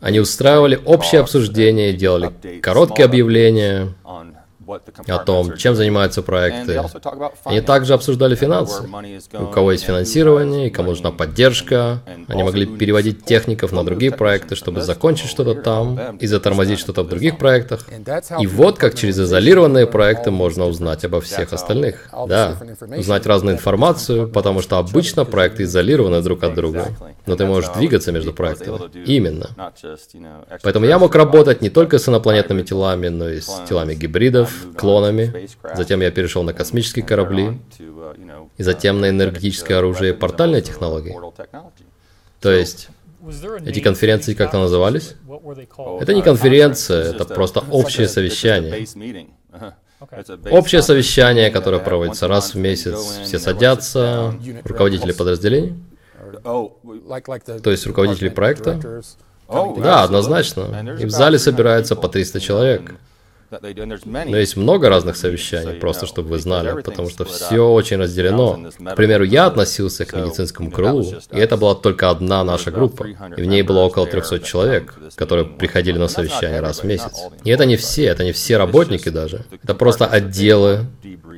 Они 0.00 0.18
устраивали 0.18 0.80
общее 0.84 1.20
обсуждение, 1.20 1.92
делали 1.92 2.32
короткие 2.60 3.04
объявления, 3.04 3.94
о 5.08 5.18
том, 5.18 5.56
чем 5.56 5.74
занимаются 5.74 6.22
проекты. 6.22 6.82
Они 7.44 7.60
также 7.60 7.94
обсуждали 7.94 8.34
финансы. 8.34 8.82
У 9.32 9.46
кого 9.46 9.72
есть 9.72 9.84
финансирование, 9.84 10.68
и 10.68 10.70
кому 10.70 10.90
нужна 10.90 11.10
поддержка. 11.10 12.00
Они 12.28 12.42
могли 12.42 12.66
переводить 12.66 13.24
техников 13.24 13.72
на 13.72 13.84
другие 13.84 14.12
проекты, 14.12 14.56
чтобы 14.56 14.82
закончить 14.82 15.28
что-то 15.28 15.54
там 15.54 16.16
и 16.18 16.26
затормозить 16.26 16.78
что-то 16.78 17.02
в 17.02 17.08
других 17.08 17.38
проектах. 17.38 17.86
И 18.40 18.46
вот 18.46 18.78
как 18.78 18.94
через 18.94 19.18
изолированные 19.18 19.86
проекты 19.86 20.30
можно 20.30 20.66
узнать 20.66 21.04
обо 21.04 21.20
всех 21.20 21.52
остальных. 21.52 22.08
Да, 22.26 22.56
узнать 22.96 23.26
разную 23.26 23.56
информацию, 23.56 24.28
потому 24.28 24.62
что 24.62 24.78
обычно 24.78 25.24
проекты 25.24 25.64
изолированы 25.64 26.22
друг 26.22 26.42
от 26.44 26.54
друга. 26.54 26.88
Но 27.26 27.36
ты 27.36 27.46
можешь 27.46 27.70
двигаться 27.70 28.12
между 28.12 28.32
проектами. 28.32 28.78
Именно. 29.06 29.50
Поэтому 30.62 30.86
я 30.86 30.98
мог 30.98 31.14
работать 31.14 31.62
не 31.62 31.70
только 31.70 31.98
с 31.98 32.08
инопланетными 32.08 32.62
телами, 32.62 33.08
но 33.08 33.28
и 33.28 33.40
с 33.40 33.62
телами 33.68 33.94
гибридов, 33.94 34.51
клонами. 34.76 35.48
Затем 35.74 36.00
я 36.00 36.10
перешел 36.10 36.42
на 36.42 36.52
космические 36.52 37.04
корабли. 37.04 37.58
И 38.56 38.62
затем 38.62 39.00
на 39.00 39.08
энергетическое 39.08 39.78
оружие 39.78 40.12
и 40.12 40.16
портальные 40.16 40.62
технологии. 40.62 41.16
То 42.40 42.50
есть, 42.50 42.88
эти 43.64 43.80
конференции 43.80 44.34
как-то 44.34 44.58
назывались? 44.58 45.14
Это 46.00 46.12
не 46.14 46.22
конференция, 46.22 47.12
это 47.12 47.24
просто 47.24 47.64
общее 47.70 48.08
совещание. 48.08 48.86
Общее 50.50 50.82
совещание, 50.82 51.50
которое 51.50 51.78
проводится 51.78 52.26
раз 52.26 52.54
в 52.54 52.58
месяц. 52.58 53.20
Все 53.24 53.38
садятся, 53.38 54.34
руководители 54.64 55.12
подразделений. 55.12 55.74
То 56.42 57.70
есть 57.70 57.86
руководители 57.86 58.28
проекта. 58.28 59.02
Да, 59.48 60.02
однозначно. 60.02 60.96
И 60.98 61.04
в 61.04 61.10
зале 61.10 61.38
собирается 61.38 61.94
по 61.94 62.08
300 62.08 62.40
человек. 62.40 62.94
Но 63.60 64.36
есть 64.36 64.56
много 64.56 64.88
разных 64.88 65.16
совещаний, 65.16 65.74
просто 65.74 66.06
чтобы 66.06 66.30
вы 66.30 66.38
знали, 66.38 66.80
потому 66.82 67.10
что 67.10 67.24
все 67.24 67.68
очень 67.68 67.98
разделено. 67.98 68.70
К 68.78 68.94
примеру, 68.94 69.24
я 69.24 69.46
относился 69.46 70.04
к 70.04 70.12
медицинскому 70.14 70.70
крылу, 70.70 71.14
и 71.30 71.38
это 71.38 71.56
была 71.56 71.74
только 71.74 72.10
одна 72.10 72.44
наша 72.44 72.70
группа, 72.70 73.06
и 73.36 73.42
в 73.42 73.44
ней 73.44 73.62
было 73.62 73.80
около 73.80 74.06
300 74.06 74.40
человек, 74.40 74.94
которые 75.16 75.44
приходили 75.44 75.98
на 75.98 76.08
совещание 76.08 76.60
раз 76.60 76.80
в 76.80 76.84
месяц. 76.84 77.22
И 77.44 77.50
это 77.50 77.66
не 77.66 77.76
все, 77.76 78.04
это 78.04 78.24
не 78.24 78.32
все 78.32 78.56
работники 78.56 79.08
даже. 79.08 79.44
Это 79.62 79.74
просто 79.74 80.06
отделы, 80.06 80.86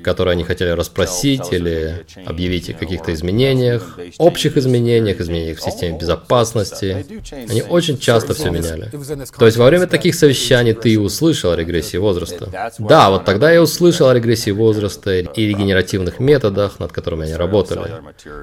которые 0.04 0.33
они 0.33 0.44
хотели 0.44 0.71
расспросить 0.71 1.52
или 1.52 2.04
объявить 2.26 2.71
о 2.71 2.75
каких-то 2.75 3.12
изменениях, 3.12 3.99
общих 4.18 4.56
изменениях, 4.56 5.21
изменениях 5.21 5.59
в 5.59 5.62
системе 5.62 5.99
безопасности. 5.99 7.04
Они 7.49 7.62
очень 7.62 7.99
часто 7.99 8.35
все 8.35 8.50
меняли. 8.50 8.90
То 9.38 9.47
есть 9.47 9.56
во 9.56 9.66
время 9.66 9.87
таких 9.87 10.14
совещаний 10.14 10.75
ты 10.75 10.90
и 10.90 10.97
услышал 10.97 11.52
о 11.52 11.56
регрессии 11.56 11.97
возраста. 12.04 12.70
Да, 12.78 13.11
вот 13.11 13.25
тогда 13.25 13.50
я 13.50 13.61
услышал 13.61 14.08
о 14.08 14.14
регрессии 14.14 14.52
возраста 14.52 15.18
и 15.18 15.46
регенеративных 15.46 16.20
методах, 16.20 16.78
над 16.78 16.92
которыми 16.92 17.25
они 17.25 17.34
работали, 17.34 17.90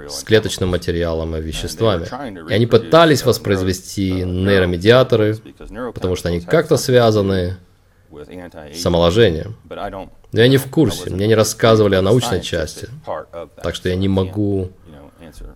с 0.09 0.23
клеточным 0.23 0.69
материалом 0.69 1.35
и 1.35 1.41
веществами. 1.41 2.07
И 2.49 2.53
они 2.53 2.65
пытались 2.65 3.23
воспроизвести 3.23 4.11
нейромедиаторы, 4.23 5.37
потому 5.93 6.15
что 6.15 6.29
они 6.29 6.41
как-то 6.41 6.77
связаны 6.77 7.57
с 8.73 8.85
омоложением. 8.85 9.55
Но 10.33 10.39
я 10.39 10.47
не 10.47 10.57
в 10.57 10.67
курсе, 10.67 11.09
мне 11.09 11.27
не 11.27 11.35
рассказывали 11.35 11.95
о 11.95 12.01
научной 12.01 12.41
части, 12.41 12.89
так 13.63 13.75
что 13.75 13.89
я 13.89 13.95
не 13.95 14.07
могу 14.07 14.71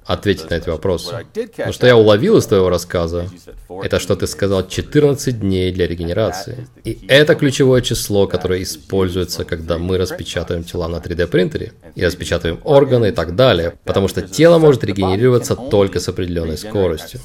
ответить 0.06 0.50
на 0.50 0.56
эти 0.56 0.70
вопросы. 0.70 1.26
Но 1.58 1.72
что 1.72 1.88
я 1.88 1.98
уловил 1.98 2.38
из 2.38 2.46
твоего 2.46 2.70
рассказа, 2.70 3.28
это 3.70 4.00
что 4.00 4.16
ты 4.16 4.28
сказал 4.28 4.68
14 4.68 5.40
дней 5.40 5.72
для 5.72 5.88
регенерации. 5.88 6.68
И 6.84 7.06
это 7.08 7.36
ключевое 7.36 7.82
число, 7.82 8.28
которое 8.28 8.64
используется, 8.64 9.46
когда 9.46 9.78
мы 9.78 9.98
распечатываем 9.98 10.64
тела 10.64 10.88
на 10.88 10.98
3D 10.98 11.28
принтере 11.28 11.74
и 11.96 12.06
распечатываем 12.06 12.60
органы 12.64 13.10
и 13.10 13.12
так 13.12 13.36
далее, 13.36 13.74
потому 13.84 14.08
что 14.08 14.22
тело 14.22 14.58
может 14.58 14.84
регенерироваться 14.84 15.56
только 15.56 16.00
с 16.00 16.08
определенной 16.08 16.58
скоростью. 16.58 17.20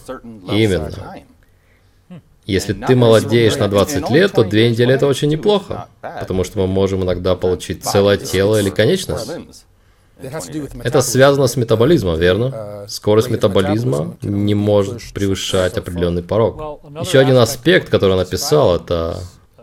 Именно. 0.50 1.16
Если 2.46 2.72
ты 2.72 2.96
молодеешь 2.96 3.56
на 3.56 3.68
20 3.68 4.10
лет, 4.10 4.32
то 4.32 4.42
две 4.42 4.70
недели 4.70 4.92
это 4.92 5.06
очень 5.06 5.28
неплохо, 5.28 5.88
потому 6.00 6.42
что 6.42 6.58
мы 6.58 6.66
можем 6.66 7.04
иногда 7.04 7.36
получить 7.36 7.84
целое 7.84 8.16
тело 8.16 8.60
или 8.60 8.70
конечность. 8.70 9.30
Это 10.82 11.00
связано 11.02 11.46
с 11.46 11.56
метаболизмом, 11.56 12.18
верно? 12.18 12.86
Скорость 12.88 13.30
метаболизма 13.30 14.16
не 14.22 14.54
может 14.54 15.12
превышать 15.12 15.76
определенный 15.78 16.22
порог. 16.22 16.82
Еще 17.00 17.18
один 17.18 17.36
аспект, 17.36 17.88
который 17.88 18.12
он 18.12 18.18
написал, 18.18 18.76
это 18.76 19.20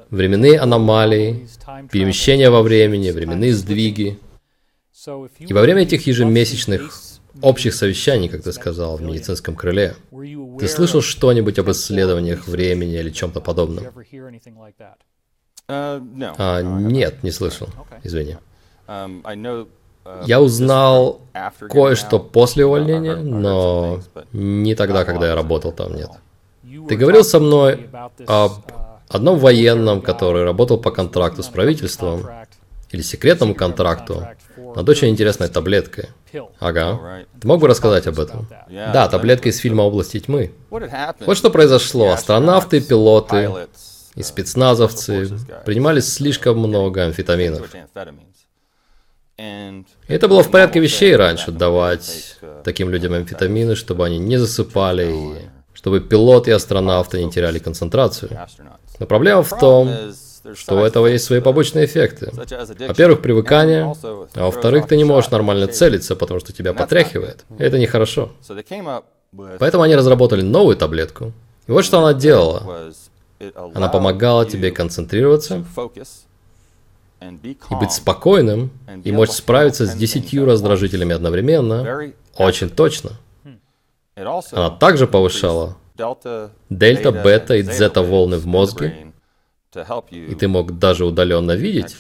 временные 0.10 0.60
аномалии, 0.60 1.48
перемещения 1.92 2.50
во 2.50 2.62
времени, 2.62 3.12
временные 3.12 3.54
сдвиги. 3.54 4.20
И 5.40 5.54
во 5.54 5.62
время 5.62 5.84
этих 5.84 6.08
ежемесячных 6.08 6.92
общих 7.42 7.74
совещаний, 7.74 8.30
как 8.30 8.44
ты 8.44 8.52
сказал, 8.52 8.98
в 8.98 9.02
медицинском 9.02 9.56
крыле, 9.56 9.96
ты 10.60 10.68
слышал 10.68 11.02
что-нибудь 11.02 11.60
об 11.60 11.70
исследованиях 11.70 12.48
времени 12.48 12.98
или 12.98 13.10
чем-то 13.10 13.42
подобном? 13.42 13.86
А, 15.70 16.62
нет, 16.62 17.24
не 17.24 17.32
слышал. 17.32 17.70
Извини. 18.04 18.38
Я 20.26 20.42
узнал 20.42 21.22
кое-что 21.70 22.20
после 22.20 22.66
увольнения, 22.66 23.16
но 23.16 24.00
не 24.34 24.76
тогда, 24.76 25.06
когда 25.06 25.28
я 25.28 25.36
работал 25.36 25.72
там, 25.72 25.96
нет. 25.96 26.10
Ты 26.88 26.96
говорил 26.96 27.24
со 27.24 27.40
мной 27.40 27.90
об 28.28 28.52
одном 29.10 29.40
военном, 29.40 30.02
который 30.02 30.44
работал 30.44 30.78
по 30.78 30.92
контракту 30.92 31.44
с 31.44 31.48
правительством, 31.48 32.28
или 32.92 33.02
секретному 33.02 33.54
контракту 33.54 34.28
над 34.76 34.88
очень 34.88 35.10
интересной 35.10 35.50
таблеткой. 35.50 36.10
Ага. 36.60 37.26
Ты 37.40 37.48
мог 37.48 37.60
бы 37.60 37.68
рассказать 37.68 38.08
об 38.08 38.20
этом? 38.20 38.48
Да, 38.70 39.08
таблетка 39.08 39.50
из 39.50 39.58
фильма 39.58 39.82
«Области 39.82 40.20
тьмы». 40.20 40.52
Вот 40.70 41.38
что 41.38 41.50
произошло. 41.50 42.12
Астронавты, 42.12 42.80
пилоты 42.82 43.68
и 44.16 44.24
спецназовцы 44.24 45.38
принимали 45.66 46.00
слишком 46.00 46.58
много 46.60 47.06
амфетаминов. 47.06 47.70
Это 49.38 50.28
было 50.28 50.42
в 50.42 50.50
порядке 50.50 50.80
вещей 50.80 51.16
раньше, 51.16 51.52
давать 51.52 52.38
таким 52.64 52.90
людям 52.90 53.14
амфетамины, 53.14 53.76
чтобы 53.76 54.06
они 54.06 54.18
не 54.18 54.38
засыпали, 54.38 55.12
и 55.12 55.36
чтобы 55.74 56.00
пилот 56.00 56.48
и 56.48 56.52
астронавты 56.52 57.24
не 57.24 57.32
теряли 57.32 57.60
концентрацию. 57.60 58.32
Но 59.00 59.06
проблема 59.06 59.44
в 59.44 59.60
том, 59.60 59.92
что 60.56 60.78
у 60.78 60.80
этого 60.80 61.08
есть 61.08 61.26
свои 61.26 61.40
побочные 61.40 61.86
эффекты. 61.86 62.32
Во-первых, 62.88 63.22
привыкание, 63.22 63.94
а 64.34 64.46
во-вторых, 64.46 64.88
ты 64.88 64.98
не 64.98 65.04
можешь 65.04 65.30
нормально 65.30 65.68
целиться, 65.68 66.16
потому 66.16 66.40
что 66.40 66.52
тебя 66.52 66.74
потряхивает. 66.74 67.46
И 67.60 67.64
это 67.64 67.78
нехорошо. 67.78 68.32
Поэтому 69.60 69.84
они 69.84 69.96
разработали 69.96 70.42
новую 70.42 70.78
таблетку. 70.78 71.32
И 71.68 71.72
вот 71.72 71.86
что 71.86 72.00
она 72.00 72.14
делала. 72.14 72.92
Она 73.76 73.90
помогала 73.90 74.46
тебе 74.46 74.72
концентрироваться 74.72 75.64
и 77.22 77.76
быть 77.76 77.92
спокойным, 77.92 78.72
и 79.04 79.12
мочь 79.12 79.32
справиться 79.32 79.86
с 79.86 79.96
десятью 79.96 80.46
раздражителями 80.46 81.14
одновременно, 81.14 82.14
очень 82.36 82.70
точно. 82.70 83.12
Она 84.16 84.70
также 84.72 85.08
повышала 85.08 85.78
дельта, 86.70 87.12
бета 87.12 87.56
и 87.56 87.64
дзета 87.64 88.02
волны 88.02 88.38
в 88.38 88.46
мозге, 88.46 89.14
и 90.12 90.36
ты 90.36 90.48
мог 90.48 90.78
даже 90.80 91.06
удаленно 91.06 91.52
видеть 91.54 91.96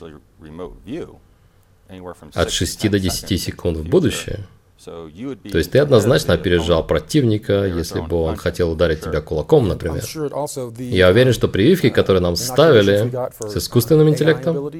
от 2.33 2.51
6 2.51 2.89
до 2.89 2.99
10 2.99 3.41
секунд 3.41 3.77
в 3.77 3.89
будущее. 3.89 4.47
То 4.83 5.57
есть 5.57 5.71
ты 5.71 5.79
однозначно 5.79 6.33
опережал 6.33 6.85
противника, 6.85 7.65
если 7.65 7.99
бы 7.99 8.17
он 8.17 8.35
хотел 8.35 8.71
ударить 8.71 9.01
тебя 9.01 9.21
кулаком, 9.21 9.67
например. 9.67 10.03
Я 10.77 11.09
уверен, 11.09 11.33
что 11.33 11.47
прививки, 11.47 11.89
которые 11.89 12.21
нам 12.21 12.35
ставили 12.35 13.11
с 13.39 13.57
искусственным 13.57 14.09
интеллектом, 14.09 14.71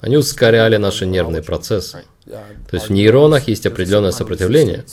они 0.00 0.16
ускоряли 0.16 0.76
наши 0.76 1.06
нервные 1.06 1.42
процессы. 1.42 2.04
То 2.26 2.74
есть 2.74 2.88
в 2.88 2.92
нейронах 2.92 3.48
есть 3.48 3.66
определенное 3.66 4.10
сопротивление. 4.10 4.84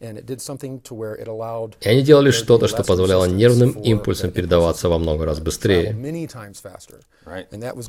И 0.00 1.88
они 1.88 2.02
делали 2.02 2.30
что-то, 2.30 2.68
что 2.68 2.84
позволяло 2.84 3.24
нервным 3.24 3.70
импульсам 3.70 4.30
передаваться 4.30 4.88
во 4.88 4.98
много 4.98 5.24
раз 5.24 5.40
быстрее. 5.40 5.90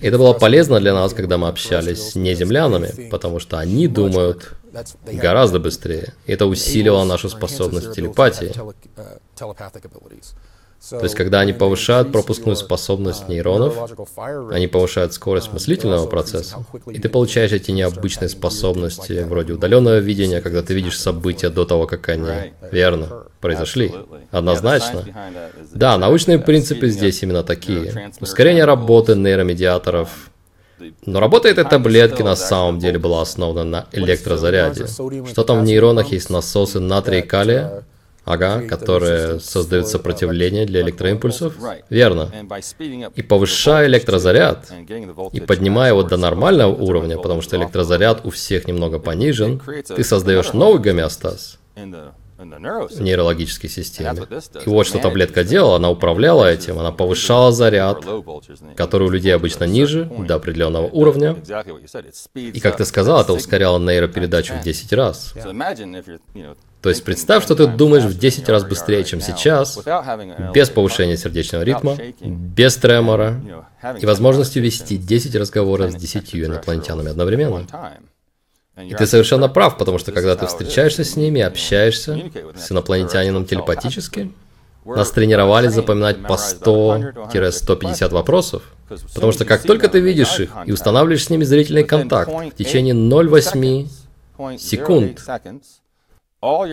И 0.02 0.08
это 0.08 0.18
было 0.18 0.34
полезно 0.34 0.80
для 0.80 0.94
нас, 0.94 1.14
когда 1.14 1.38
мы 1.38 1.50
общались 1.50 2.12
с 2.12 2.16
неземлянами, 2.16 3.10
потому 3.10 3.40
что 3.40 3.60
они 3.60 3.88
думают 3.88 4.54
гораздо 5.06 5.60
быстрее. 5.60 6.14
И 6.26 6.32
это 6.32 6.48
усиливало 6.48 7.04
нашу 7.04 7.30
способность 7.30 7.94
телепатии. 7.94 8.54
То 10.90 11.04
есть, 11.04 11.16
когда 11.16 11.42
они 11.42 11.52
повышают 11.52 12.12
пропускную 12.12 12.56
способность 12.56 13.28
нейронов, 13.28 13.76
они 14.52 14.68
повышают 14.68 15.14
скорость 15.14 15.52
мыслительного 15.52 16.08
процесса, 16.08 16.66
и 16.90 17.00
ты 17.00 17.10
получаешь 17.10 17.52
эти 17.52 17.72
необычные 17.72 18.30
способности, 18.30 19.26
вроде 19.28 19.54
удаленного 19.54 20.00
видения, 20.00 20.40
когда 20.42 20.62
ты 20.62 20.74
видишь 20.74 20.98
события 20.98 21.50
до 21.50 21.66
того, 21.66 21.86
как 21.86 22.08
они, 22.10 22.54
верно, 22.72 23.26
произошли. 23.42 23.94
Однозначно. 24.32 25.06
Да, 25.74 25.98
научные 25.98 26.40
принципы 26.40 26.88
здесь 26.88 27.22
именно 27.24 27.44
такие. 27.44 28.12
Ускорение 28.22 28.66
работы 28.66 29.16
нейромедиаторов, 29.16 30.30
но 31.06 31.20
работа 31.20 31.50
этой 31.50 31.66
таблетки 31.66 32.22
на 32.22 32.36
самом 32.36 32.80
деле 32.80 33.00
была 33.00 33.22
основана 33.22 33.64
на 33.64 33.88
электрозаряде. 33.92 34.88
Что 34.88 35.44
там 35.44 35.62
в 35.62 35.64
нейронах 35.66 36.12
есть 36.12 36.30
насосы 36.30 36.80
натрия 36.80 37.20
и 37.20 37.26
калия, 37.26 37.84
Ага, 38.26 38.62
которые 38.68 39.40
создают 39.40 39.88
сопротивление 39.88 40.66
для 40.66 40.82
электроимпульсов. 40.82 41.56
Верно. 41.90 42.32
И 43.16 43.22
повышая 43.22 43.88
электрозаряд, 43.88 44.72
и 45.32 45.40
поднимая 45.40 45.90
его 45.92 46.04
до 46.04 46.18
нормального 46.18 46.72
уровня, 46.72 47.18
потому 47.18 47.42
что 47.42 47.58
электрозаряд 47.58 48.26
у 48.26 48.30
всех 48.30 48.68
немного 48.68 49.00
понижен, 49.00 49.62
ты 49.88 50.04
создаешь 50.04 50.54
новый 50.54 50.80
гомеостаз 50.80 51.58
в 52.40 53.02
нейрологической 53.02 53.70
системе. 53.70 54.26
И 54.66 54.70
вот 54.70 54.88
что 54.88 55.00
таблетка 55.00 55.44
делала, 55.44 55.76
она 55.76 55.90
управляла 55.90 56.46
этим, 56.46 56.80
она 56.80 56.92
повышала 56.92 57.52
заряд, 57.52 58.06
который 58.76 59.08
у 59.08 59.10
людей 59.10 59.36
обычно 59.36 59.66
ниже, 59.66 60.06
до 60.06 60.36
определенного 60.36 60.88
уровня. 60.88 61.36
И, 62.36 62.60
как 62.60 62.78
ты 62.78 62.86
сказал, 62.86 63.22
это 63.22 63.34
ускоряло 63.34 63.80
нейропередачу 63.80 64.54
в 64.54 64.64
10 64.64 64.94
раз. 64.94 65.34
То 66.82 66.90
есть 66.90 67.04
представь, 67.04 67.44
что 67.44 67.56
ты 67.56 67.68
думаешь 67.68 68.06
в 68.06 68.18
10 68.18 68.48
раз 68.48 68.64
быстрее, 68.64 69.04
чем 69.04 69.20
сейчас, 69.20 69.78
без 70.54 70.70
повышения 70.70 71.18
сердечного 71.18 71.64
ритма, 71.64 71.98
без 72.22 72.78
тремора 72.78 73.42
и 74.00 74.06
возможностью 74.06 74.64
вести 74.64 74.98
10 74.98 75.36
разговоров 75.36 75.92
с 75.92 75.96
10 75.96 76.36
инопланетянами 76.36 77.10
одновременно. 77.12 77.66
И 78.82 78.94
ты 78.94 79.08
совершенно 79.08 79.50
прав, 79.50 79.78
потому 79.78 79.98
что 79.98 80.14
когда 80.14 80.38
ты 80.38 80.48
встречаешься 80.48 81.04
с 81.04 81.18
ними, 81.18 81.42
общаешься 81.42 82.18
с 82.56 82.72
инопланетянином 82.72 83.46
телепатически, 83.46 84.32
нас 84.86 85.12
тренировали 85.12 85.68
запоминать 85.68 86.22
по 86.24 86.34
100-150 86.34 88.10
вопросов. 88.10 88.64
Потому 89.14 89.34
что 89.34 89.44
как 89.44 89.64
только 89.64 89.90
ты 89.90 90.00
видишь 90.00 90.40
их 90.40 90.50
и 90.66 90.72
устанавливаешь 90.72 91.26
с 91.26 91.30
ними 91.30 91.44
зрительный 91.44 91.84
контакт 91.84 92.32
в 92.32 92.52
течение 92.52 92.96
0,8 92.96 94.58
секунд, 94.58 95.20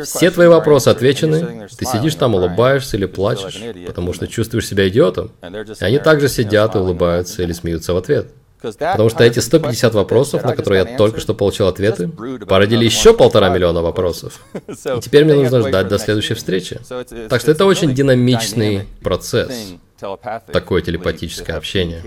все 0.05 0.31
твои 0.31 0.47
вопросы 0.47 0.89
отвечены, 0.89 1.69
ты 1.77 1.85
сидишь 1.85 2.15
там, 2.15 2.35
улыбаешься 2.35 2.97
или 2.97 3.07
плачешь, 3.07 3.61
потому 3.87 4.13
что 4.13 4.27
чувствуешь 4.27 4.67
себя 4.67 4.89
идиотом. 4.89 5.33
И 5.43 5.85
они 5.85 5.99
также 5.99 6.29
сидят 6.29 6.75
и 6.75 6.79
улыбаются 6.79 7.43
или 7.43 7.53
смеются 7.53 7.93
в 7.93 7.97
ответ. 7.97 8.29
Потому 8.61 9.11
что 9.11 9.23
эти 9.23 9.39
150 9.39 9.95
вопросов, 9.95 10.45
на 10.45 10.55
которые 10.55 10.85
я 10.85 10.97
только 10.97 11.21
что 11.21 11.35
получил 11.35 11.67
ответы, 11.69 12.09
породили 12.09 12.85
еще 12.85 13.13
полтора 13.15 13.49
миллиона 13.55 13.83
вопросов. 13.83 14.45
И 14.67 15.01
теперь 15.01 15.25
мне 15.25 15.35
нужно 15.35 15.61
ждать 15.69 15.89
до 15.89 15.99
следующей 15.99 16.35
встречи. 16.35 16.81
Так 17.29 17.41
что 17.41 17.51
это 17.51 17.65
очень 17.67 17.95
динамичный 17.95 18.87
процесс, 19.03 19.75
такое 20.53 20.83
телепатическое 20.83 21.57
общение. 21.57 22.03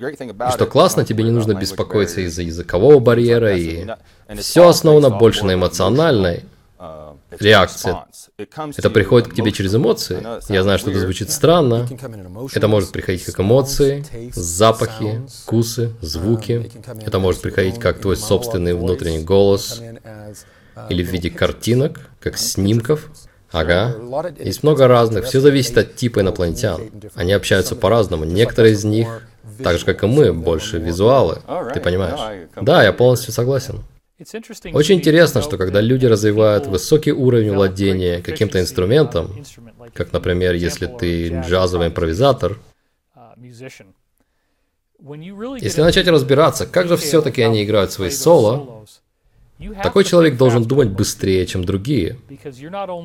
И 0.00 0.50
что 0.52 0.66
классно, 0.66 1.04
тебе 1.04 1.24
не 1.24 1.32
нужно 1.32 1.54
беспокоиться 1.54 2.20
из-за 2.20 2.42
языкового 2.42 3.00
барьера, 3.00 3.56
и 3.56 3.84
все 4.36 4.68
основано 4.68 5.10
больше 5.10 5.44
на 5.44 5.54
эмоциональной 5.54 6.44
реакции. 7.30 7.96
Это 8.76 8.90
приходит 8.90 9.28
к 9.28 9.34
тебе 9.34 9.50
через 9.50 9.74
эмоции. 9.74 10.24
Я 10.52 10.62
знаю, 10.62 10.78
что 10.78 10.92
это 10.92 11.00
звучит 11.00 11.32
странно. 11.32 11.88
Это 12.54 12.68
может 12.68 12.92
приходить 12.92 13.24
как 13.24 13.40
эмоции, 13.40 14.04
запахи, 14.32 15.22
вкусы, 15.42 15.92
звуки. 16.00 16.70
Это 17.04 17.18
может 17.18 17.42
приходить 17.42 17.80
как 17.80 17.98
твой 17.98 18.16
собственный 18.16 18.74
внутренний 18.74 19.24
голос 19.24 19.82
или 20.88 21.02
в 21.02 21.10
виде 21.10 21.28
картинок, 21.28 22.00
как 22.20 22.38
снимков. 22.38 23.10
Ага. 23.50 23.94
Есть 24.38 24.62
много 24.62 24.88
разных. 24.88 25.24
Все 25.24 25.40
зависит 25.40 25.78
от 25.78 25.96
типа 25.96 26.20
инопланетян. 26.20 26.82
Они 27.14 27.32
общаются 27.32 27.76
по-разному. 27.76 28.24
Некоторые 28.24 28.74
из 28.74 28.84
них, 28.84 29.08
так 29.62 29.78
же 29.78 29.84
как 29.84 30.02
и 30.04 30.06
мы, 30.06 30.32
больше 30.32 30.78
визуалы. 30.78 31.40
Ты 31.72 31.80
понимаешь? 31.80 32.48
Да, 32.60 32.82
я 32.82 32.92
полностью 32.92 33.32
согласен. 33.32 33.82
Очень 34.72 34.96
интересно, 34.96 35.42
что 35.42 35.56
когда 35.56 35.80
люди 35.80 36.04
развивают 36.04 36.66
высокий 36.66 37.12
уровень 37.12 37.54
владения 37.54 38.20
каким-то 38.20 38.60
инструментом, 38.60 39.44
как, 39.94 40.12
например, 40.12 40.54
если 40.54 40.86
ты 40.86 41.40
джазовый 41.46 41.86
импровизатор, 41.88 42.58
если 45.00 45.80
начать 45.80 46.08
разбираться, 46.08 46.66
как 46.66 46.88
же 46.88 46.96
все-таки 46.96 47.42
они 47.42 47.64
играют 47.64 47.92
свои 47.92 48.10
соло, 48.10 48.84
такой 49.82 50.04
человек 50.04 50.36
должен 50.36 50.64
думать 50.64 50.88
быстрее, 50.88 51.46
чем 51.46 51.64
другие. 51.64 52.18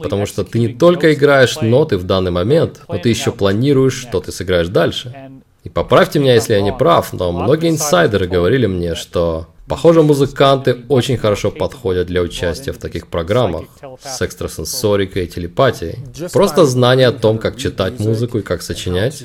Потому 0.01 0.25
что 0.25 0.43
ты 0.43 0.59
не 0.59 0.69
только 0.69 1.13
играешь 1.13 1.59
ноты 1.61 1.97
в 1.97 2.03
данный 2.03 2.31
момент, 2.31 2.81
но 2.87 2.97
ты 2.97 3.09
еще 3.09 3.31
планируешь, 3.31 3.95
что 3.95 4.19
ты 4.19 4.31
сыграешь 4.31 4.67
дальше. 4.67 5.31
И 5.63 5.69
поправьте 5.69 6.19
меня, 6.19 6.33
если 6.33 6.53
я 6.53 6.61
не 6.61 6.73
прав, 6.73 7.13
но 7.13 7.31
многие 7.31 7.69
инсайдеры 7.69 8.27
говорили 8.27 8.65
мне, 8.65 8.95
что 8.95 9.47
Похоже, 9.67 10.03
музыканты 10.03 10.83
очень 10.89 11.17
хорошо 11.17 11.49
подходят 11.49 12.07
для 12.07 12.21
участия 12.21 12.73
в 12.73 12.77
таких 12.77 13.07
программах 13.07 13.63
с 14.03 14.21
экстрасенсорикой 14.21 15.23
и 15.23 15.27
телепатией. 15.27 15.99
Просто 16.33 16.65
знание 16.65 17.07
о 17.07 17.11
том, 17.13 17.37
как 17.37 17.55
читать 17.55 17.97
музыку 17.99 18.39
и 18.39 18.41
как 18.41 18.61
сочинять, 18.61 19.23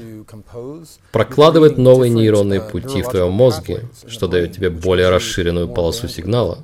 прокладывает 1.11 1.77
новые 1.77 2.11
нейронные 2.11 2.61
пути 2.61 3.03
в 3.03 3.09
твоем 3.09 3.33
мозге, 3.33 3.88
что 4.07 4.29
дает 4.29 4.53
тебе 4.53 4.70
более 4.70 5.09
расширенную 5.09 5.68
полосу 5.68 6.07
сигнала. 6.07 6.59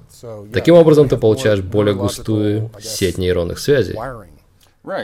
Таким 0.53 0.77
образом, 0.77 1.09
ты 1.09 1.17
получаешь 1.17 1.61
более 1.61 1.97
густую 1.97 2.71
сеть 2.81 3.19
нейронных 3.19 3.59
связей. 3.59 3.99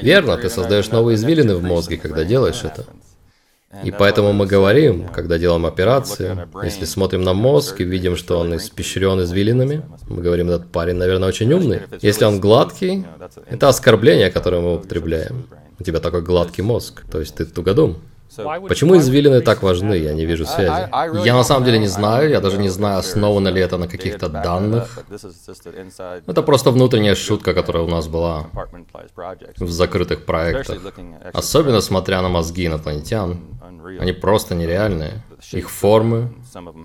Верно, 0.01 0.37
ты 0.37 0.49
создаешь 0.49 0.91
новые 0.91 1.17
извилины 1.17 1.57
в 1.57 1.63
мозге, 1.63 1.97
когда 1.97 2.25
делаешь 2.25 2.63
это. 2.63 2.87
И 3.85 3.93
поэтому 3.93 4.33
мы 4.33 4.47
говорим, 4.47 5.09
когда 5.09 5.39
делаем 5.39 5.65
операции, 5.65 6.37
если 6.65 6.85
смотрим 6.85 7.23
на 7.23 7.35
мозг 7.35 7.81
и 7.81 7.85
видим, 7.85 8.17
что 8.17 8.39
он 8.39 8.57
испещрен 8.57 9.23
извилинами, 9.23 9.83
мы 10.09 10.23
говорим, 10.23 10.51
этот 10.51 10.73
парень, 10.73 10.97
наверное, 10.97 11.29
очень 11.29 11.53
умный. 11.53 11.83
Если 12.03 12.25
он 12.25 12.41
гладкий, 12.41 13.07
это 13.49 13.69
оскорбление, 13.69 14.31
которое 14.31 14.61
мы 14.61 14.75
употребляем. 14.75 15.47
У 15.79 15.85
тебя 15.85 16.01
такой 16.01 16.23
гладкий 16.23 16.65
мозг, 16.65 17.05
то 17.11 17.21
есть 17.21 17.37
ты 17.37 17.45
тугодум. 17.45 17.99
Почему 18.69 18.97
извилины 18.97 19.40
так 19.40 19.62
важны? 19.62 19.95
Я 19.95 20.12
не 20.14 20.27
вижу 20.27 20.47
связи. 20.47 20.88
Я 21.25 21.35
на 21.35 21.45
самом 21.45 21.64
деле 21.64 21.79
не 21.79 21.88
знаю, 21.88 22.31
я 22.31 22.40
даже 22.40 22.59
не 22.59 22.69
знаю, 22.69 22.99
основано 22.99 23.49
ли 23.49 23.61
это 23.61 23.77
на 23.79 23.88
каких-то 23.88 24.29
данных. 24.29 24.99
Это 26.27 26.43
просто 26.43 26.71
внутренняя 26.71 27.14
шутка, 27.14 27.55
которая 27.55 27.85
у 27.85 27.88
нас 27.88 28.09
была 28.09 28.47
в 29.59 29.71
закрытых 29.71 30.25
проектах. 30.25 30.79
Особенно 31.33 31.81
смотря 31.81 32.23
на 32.23 32.29
мозги 32.29 32.66
инопланетян. 32.66 33.40
Они 33.99 34.12
просто 34.12 34.55
нереальные. 34.55 35.23
Их 35.53 35.71
формы, 35.71 36.33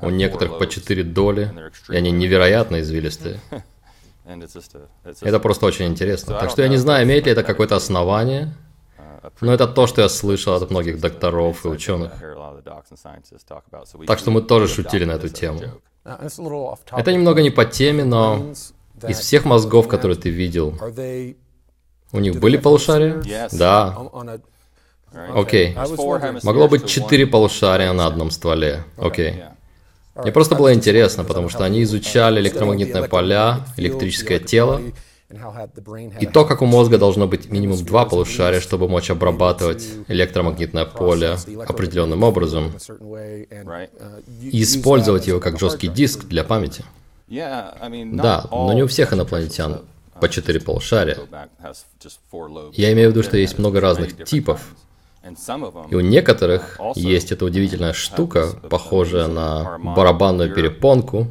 у 0.02 0.10
некоторых 0.10 0.58
по 0.58 0.66
4 0.66 1.04
доли, 1.04 1.52
и 1.90 1.96
они 1.96 2.12
невероятно 2.12 2.80
извилистые. 2.80 3.40
Это 5.22 5.40
просто 5.40 5.66
очень 5.66 5.86
интересно. 5.86 6.38
Так 6.40 6.50
что 6.50 6.62
я 6.62 6.68
не 6.68 6.78
знаю, 6.78 7.06
имеет 7.06 7.26
ли 7.26 7.32
это 7.32 7.44
какое-то 7.44 7.76
основание, 7.76 8.54
но 9.42 9.54
это 9.54 9.68
то, 9.68 9.88
что 9.88 10.02
я 10.02 10.10
слышал 10.10 10.54
от 10.54 10.70
многих 10.70 11.00
докторов 11.00 11.66
и 11.66 11.68
ученых. 11.68 12.12
Так 14.08 14.20
что 14.20 14.32
мы 14.32 14.42
тоже 14.42 14.68
шутили 14.68 15.06
на 15.06 15.14
эту 15.14 15.30
тему. 15.30 15.62
Это 16.92 17.12
немного 17.12 17.42
не 17.42 17.50
по 17.50 17.66
теме, 17.66 18.04
но 18.04 18.54
из 19.08 19.20
всех 19.20 19.46
мозгов, 19.46 19.88
которые 19.88 20.18
ты 20.18 20.30
видел, 20.30 20.78
у 22.12 22.20
них 22.20 22.40
были 22.40 22.58
полушария? 22.58 23.22
Да. 23.52 23.98
Окей. 25.34 25.76
Могло 26.44 26.68
быть 26.68 26.88
четыре 26.88 27.26
полушария 27.26 27.94
на 27.94 28.06
одном 28.08 28.32
стволе. 28.32 28.84
Окей. 28.98 29.44
Мне 30.16 30.32
просто 30.32 30.56
было 30.56 30.74
интересно, 30.74 31.26
потому 31.26 31.50
что 31.50 31.66
они 31.66 31.84
изучали 31.84 32.40
электромагнитные 32.40 33.04
поля, 33.10 33.66
электрическое 33.76 34.40
тело, 34.40 34.82
и 36.20 36.26
то, 36.28 36.46
как 36.46 36.62
у 36.62 36.66
мозга 36.66 36.98
должно 37.00 37.28
быть 37.28 37.50
минимум 37.50 37.84
два 37.84 38.06
полушария, 38.06 38.60
чтобы 38.60 38.88
мочь 38.88 39.10
обрабатывать 39.10 39.84
электромагнитное 40.08 40.86
поле 40.86 41.38
определенным 41.68 42.24
образом 42.24 42.72
и 44.42 44.62
использовать 44.62 45.28
его 45.28 45.40
как 45.40 45.60
жесткий 45.60 45.88
диск 45.88 46.26
для 46.26 46.44
памяти. 46.44 46.86
Да, 47.28 48.46
но 48.52 48.74
не 48.74 48.84
у 48.84 48.88
всех 48.88 49.14
инопланетян 49.14 49.82
по 50.22 50.30
четыре 50.30 50.60
полушария. 50.62 51.18
Я 52.74 52.94
имею 52.94 53.10
в 53.10 53.14
виду, 53.14 53.24
что 53.24 53.38
есть 53.38 53.58
много 53.58 53.82
разных 53.82 54.24
типов. 54.26 54.62
И 55.90 55.96
у 55.96 56.02
некоторых 56.02 56.80
есть 56.94 57.32
эта 57.32 57.46
удивительная 57.46 57.94
штука, 57.94 58.50
похожая 58.70 59.28
на 59.28 59.80
барабанную 59.80 60.54
перепонку, 60.54 61.28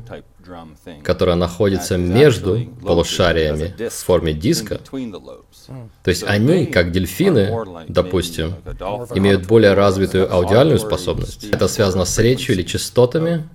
которая 1.02 1.36
находится 1.36 1.96
между 1.96 2.60
полушариями 2.82 3.74
в 3.88 3.92
форме 3.92 4.32
диска. 4.32 4.80
То 6.02 6.10
есть 6.10 6.24
они, 6.24 6.66
как 6.66 6.92
дельфины, 6.92 7.50
допустим, 7.88 8.54
имеют 9.14 9.46
более 9.46 9.74
развитую 9.74 10.32
аудиальную 10.32 10.78
способность. 10.78 11.44
Это 11.44 11.68
связано 11.68 12.04
с 12.04 12.18
речью 12.18 12.54
или 12.54 12.62
частотами, 12.62 13.48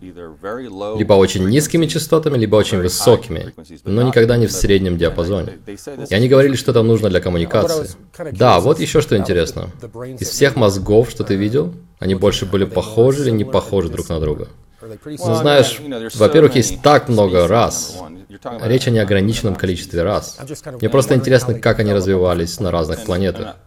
либо 0.97 1.13
очень 1.13 1.47
низкими 1.47 1.85
частотами, 1.85 2.37
либо 2.37 2.55
очень 2.55 2.79
высокими, 2.79 3.53
но 3.85 4.01
никогда 4.01 4.37
не 4.37 4.47
в 4.47 4.51
среднем 4.51 4.97
диапазоне. 4.97 5.59
И 6.09 6.13
они 6.13 6.27
говорили, 6.27 6.55
что 6.55 6.71
это 6.71 6.81
нужно 6.81 7.09
для 7.09 7.21
коммуникации. 7.21 7.89
Да, 8.31 8.59
вот 8.59 8.79
еще 8.79 9.01
что 9.01 9.15
интересно. 9.15 9.69
Из 10.19 10.29
всех 10.29 10.55
мозгов, 10.55 11.09
что 11.09 11.23
ты 11.23 11.35
видел, 11.35 11.73
они 11.99 12.15
больше 12.15 12.45
были 12.45 12.65
похожи 12.65 13.23
или 13.23 13.31
не 13.31 13.43
похожи 13.43 13.89
друг 13.89 14.09
на 14.09 14.19
друга? 14.19 14.47
Ну, 14.81 15.35
знаешь, 15.35 15.79
во-первых, 16.15 16.55
есть 16.55 16.81
так 16.81 17.09
много 17.09 17.47
раз. 17.47 17.97
Речь 18.61 18.87
о 18.87 18.91
неограниченном 18.91 19.55
количестве 19.55 20.03
раз. 20.03 20.39
Мне 20.79 20.89
просто 20.89 21.15
интересно, 21.15 21.53
как 21.55 21.79
они 21.79 21.93
развивались 21.93 22.59
на 22.59 22.71
разных 22.71 23.03
планетах. 23.03 23.57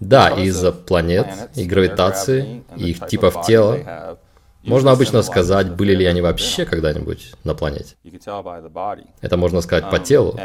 Да, 0.00 0.30
из-за 0.30 0.72
планет, 0.72 1.26
и 1.54 1.64
гравитации, 1.64 2.64
и 2.76 2.90
их 2.90 3.06
типов 3.06 3.46
тела, 3.46 4.18
можно 4.62 4.92
обычно 4.92 5.22
сказать, 5.22 5.70
были 5.70 5.94
ли 5.94 6.04
они 6.04 6.20
вообще 6.20 6.64
когда-нибудь 6.64 7.32
на 7.44 7.54
планете. 7.54 7.96
Это 9.20 9.36
можно 9.36 9.60
сказать 9.60 9.90
по 9.90 9.98
телу. 9.98 10.38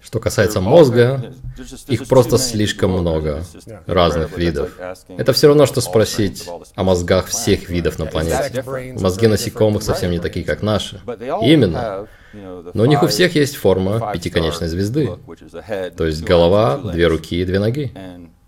Что 0.00 0.20
касается 0.20 0.60
мозга, 0.60 1.32
их 1.86 2.08
просто 2.08 2.38
слишком 2.38 2.92
много 2.92 3.44
разных 3.86 4.36
видов. 4.36 4.70
Это 5.16 5.32
все 5.32 5.48
равно, 5.48 5.66
что 5.66 5.80
спросить 5.80 6.48
о 6.74 6.82
мозгах 6.82 7.26
всех 7.26 7.68
видов 7.68 7.98
на 7.98 8.06
планете. 8.06 8.64
Мозги 9.00 9.26
насекомых 9.26 9.82
совсем 9.82 10.10
не 10.10 10.18
такие, 10.18 10.44
как 10.44 10.62
наши. 10.62 11.00
Именно. 11.42 12.08
Но 12.32 12.82
у 12.82 12.86
них 12.86 13.02
у 13.02 13.06
всех 13.06 13.34
есть 13.34 13.56
форма 13.56 14.12
пятиконечной 14.12 14.68
звезды. 14.68 15.10
То 15.96 16.06
есть 16.06 16.22
голова, 16.22 16.78
две 16.78 17.06
руки 17.06 17.40
и 17.40 17.44
две 17.44 17.58
ноги. 17.58 17.92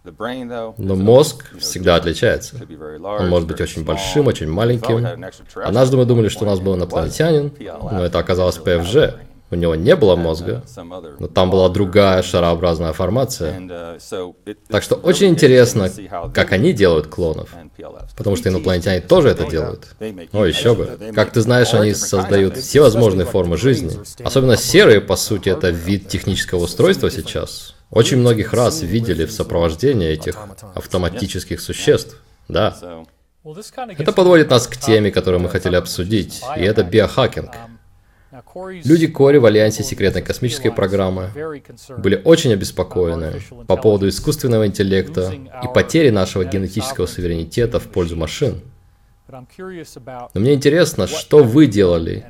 Но 0.04 0.96
мозг 0.96 1.44
всегда 1.58 1.96
отличается. 1.96 2.56
Он 3.02 3.28
может 3.28 3.48
быть 3.48 3.60
очень 3.60 3.84
большим, 3.84 4.26
очень 4.26 4.48
маленьким. 4.48 5.06
Однажды 5.56 5.96
мы 5.96 6.04
думали, 6.04 6.28
что 6.28 6.44
у 6.44 6.46
нас 6.46 6.60
был 6.60 6.74
инопланетянин, 6.74 7.52
но 7.90 8.04
это 8.04 8.18
оказалось 8.18 8.56
ПФЖ. 8.56 9.14
У 9.52 9.56
него 9.56 9.74
не 9.74 9.96
было 9.96 10.14
мозга, 10.14 10.62
но 11.18 11.26
там 11.26 11.50
была 11.50 11.68
другая 11.68 12.22
шарообразная 12.22 12.92
формация. 12.92 13.98
Так 14.68 14.84
что 14.84 14.94
очень 14.94 15.28
интересно, 15.28 15.90
как 16.32 16.52
они 16.52 16.72
делают 16.72 17.08
клонов. 17.08 17.52
Потому 18.16 18.36
что 18.36 18.48
инопланетяне 18.48 19.00
тоже 19.00 19.30
это 19.30 19.46
делают. 19.50 19.88
О, 20.32 20.44
еще 20.44 20.74
бы. 20.76 21.12
Как 21.14 21.32
ты 21.32 21.40
знаешь, 21.40 21.74
они 21.74 21.94
создают 21.94 22.56
всевозможные 22.58 23.26
формы 23.26 23.56
жизни. 23.56 23.90
Особенно 24.22 24.56
серые, 24.56 25.00
по 25.00 25.16
сути, 25.16 25.48
это 25.48 25.70
вид 25.70 26.06
технического 26.08 26.60
устройства 26.60 27.10
сейчас. 27.10 27.74
Очень 27.90 28.18
многих 28.18 28.52
раз 28.52 28.82
видели 28.82 29.24
в 29.24 29.32
сопровождении 29.32 30.08
этих 30.08 30.38
автоматических 30.74 31.60
существ. 31.60 32.16
Да. 32.48 32.76
Это 33.98 34.12
подводит 34.12 34.50
нас 34.50 34.66
к 34.66 34.76
теме, 34.76 35.10
которую 35.10 35.40
мы 35.40 35.48
хотели 35.48 35.76
обсудить, 35.76 36.42
и 36.56 36.60
это 36.60 36.84
биохакинг. 36.84 37.50
Люди 38.84 39.08
Кори 39.08 39.38
в 39.38 39.46
Альянсе 39.46 39.82
секретной 39.82 40.22
космической 40.22 40.70
программы 40.70 41.30
были 41.98 42.20
очень 42.24 42.52
обеспокоены 42.52 43.40
по 43.66 43.76
поводу 43.76 44.08
искусственного 44.08 44.66
интеллекта 44.66 45.32
и 45.32 45.66
потери 45.74 46.10
нашего 46.10 46.44
генетического 46.44 47.06
суверенитета 47.06 47.80
в 47.80 47.88
пользу 47.88 48.16
машин. 48.16 48.60
Но 49.28 50.26
мне 50.34 50.54
интересно, 50.54 51.06
что 51.06 51.42
вы 51.42 51.66
делали, 51.66 52.26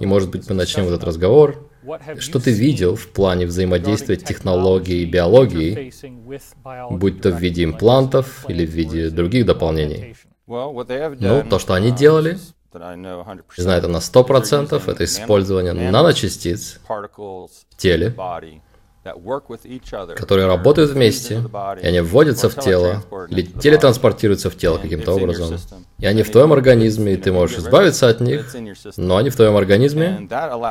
и 0.00 0.06
может 0.06 0.30
быть 0.30 0.48
мы 0.48 0.54
начнем 0.54 0.86
этот 0.86 1.02
разговор 1.04 1.68
что 2.18 2.38
ты 2.38 2.50
видел 2.52 2.96
в 2.96 3.08
плане 3.08 3.46
взаимодействия 3.46 4.16
технологии 4.16 5.02
и 5.02 5.04
биологии, 5.04 5.92
будь 6.90 7.20
то 7.20 7.30
в 7.30 7.40
виде 7.40 7.64
имплантов 7.64 8.44
или 8.48 8.64
в 8.66 8.70
виде 8.70 9.10
других 9.10 9.46
дополнений? 9.46 10.14
Ну, 10.46 11.44
то, 11.48 11.58
что 11.58 11.74
они 11.74 11.90
делали, 11.90 12.38
знаю 12.72 13.78
это 13.78 13.88
на 13.88 13.98
100%, 13.98 14.90
это 14.90 15.04
использование 15.04 15.72
наночастиц 15.72 16.80
в 16.88 17.76
теле, 17.76 18.14
которые 20.16 20.46
работают 20.46 20.92
вместе, 20.92 21.42
и 21.82 21.86
они 21.86 22.00
вводятся 22.00 22.48
в 22.48 22.54
тело, 22.58 23.02
или 23.28 23.42
телетранспортируются 23.42 24.48
в 24.50 24.56
тело 24.56 24.78
каким-то 24.78 25.12
образом, 25.12 25.58
и 25.98 26.06
они 26.06 26.22
в 26.22 26.30
твоем 26.30 26.52
организме, 26.52 27.14
и 27.14 27.16
ты 27.16 27.32
можешь 27.32 27.58
избавиться 27.58 28.08
от 28.08 28.20
них, 28.20 28.54
но 28.96 29.16
они 29.16 29.30
в 29.30 29.36
твоем 29.36 29.56
организме, 29.56 30.28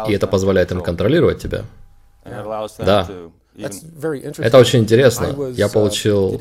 и 0.08 0.14
это 0.14 0.28
позволяет 0.28 0.72
им 0.72 0.82
контролировать 0.82 1.42
тебя. 1.42 1.66
Да. 2.26 3.08
Это 4.38 4.58
очень 4.58 4.80
интересно. 4.80 5.52
Я 5.52 5.68
получил 5.68 6.40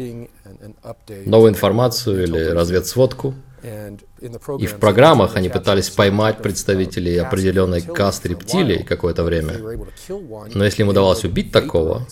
новую 1.27 1.51
информацию 1.51 2.23
или 2.23 2.45
разведсводку, 2.51 3.35
и 3.63 4.67
в 4.67 4.77
программах 4.79 5.37
они 5.37 5.49
пытались 5.49 5.91
поймать 5.91 6.39
представителей 6.39 7.19
определенной 7.19 7.83
касты 7.83 8.29
рептилий 8.31 8.83
какое-то 8.83 9.23
время. 9.23 9.55
Но 10.55 10.65
если 10.65 10.83
им 10.83 10.89
удавалось 10.89 11.25
убить 11.25 11.53
такого, 11.53 12.07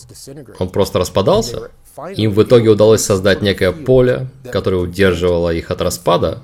он 0.59 0.69
просто 0.69 0.99
распадался. 0.99 1.71
Им 2.15 2.31
в 2.31 2.43
итоге 2.43 2.69
удалось 2.69 3.01
создать 3.01 3.41
некое 3.41 3.71
поле, 3.71 4.27
которое 4.51 4.77
удерживало 4.77 5.49
их 5.49 5.71
от 5.71 5.81
распада. 5.81 6.43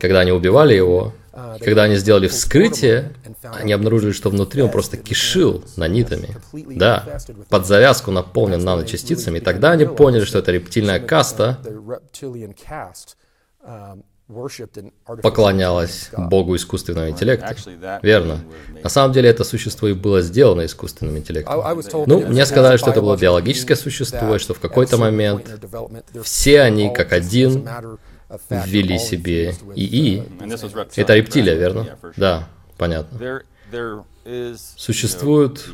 Когда 0.00 0.20
они 0.20 0.30
убивали 0.30 0.74
его, 0.74 1.12
когда 1.60 1.82
они 1.84 1.96
сделали 1.96 2.28
вскрытие, 2.28 3.12
они 3.42 3.72
обнаружили, 3.72 4.12
что 4.12 4.30
внутри 4.30 4.62
он 4.62 4.70
просто 4.70 4.96
кишил 4.96 5.64
нанитами. 5.76 6.36
Да, 6.52 7.18
под 7.48 7.66
завязку 7.66 8.10
наполнен 8.10 8.62
наночастицами, 8.62 9.38
и 9.38 9.40
тогда 9.40 9.72
они 9.72 9.86
поняли, 9.86 10.24
что 10.24 10.38
это 10.38 10.52
рептильная 10.52 11.00
каста, 11.00 11.58
поклонялось 15.22 16.10
Богу 16.16 16.54
искусственного 16.54 17.08
интеллекта. 17.08 17.56
Верно. 18.02 18.40
На 18.82 18.90
самом 18.90 19.14
деле 19.14 19.30
это 19.30 19.42
существо 19.42 19.88
и 19.88 19.94
было 19.94 20.20
сделано 20.20 20.66
искусственным 20.66 21.16
интеллектом. 21.16 21.82
Ну, 22.06 22.26
мне 22.26 22.44
сказали, 22.46 22.76
что 22.76 22.90
это 22.90 23.00
было 23.00 23.16
биологическое 23.16 23.76
существо, 23.76 24.36
и 24.36 24.38
что 24.38 24.54
в 24.54 24.60
какой-то 24.60 24.96
момент 24.96 25.46
все 26.22 26.60
они, 26.60 26.92
как 26.92 27.12
один, 27.12 27.66
ввели 28.50 28.98
себе 28.98 29.54
ИИ. 29.74 30.22
Это 30.96 31.14
рептилия, 31.14 31.54
верно? 31.54 31.98
Да, 32.16 32.48
понятно. 32.76 33.42
Существуют 34.76 35.66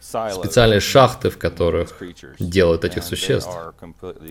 специальные 0.00 0.80
шахты, 0.80 1.30
в 1.30 1.38
которых 1.38 1.96
делают 2.38 2.84
этих 2.84 3.04
существ. 3.04 3.50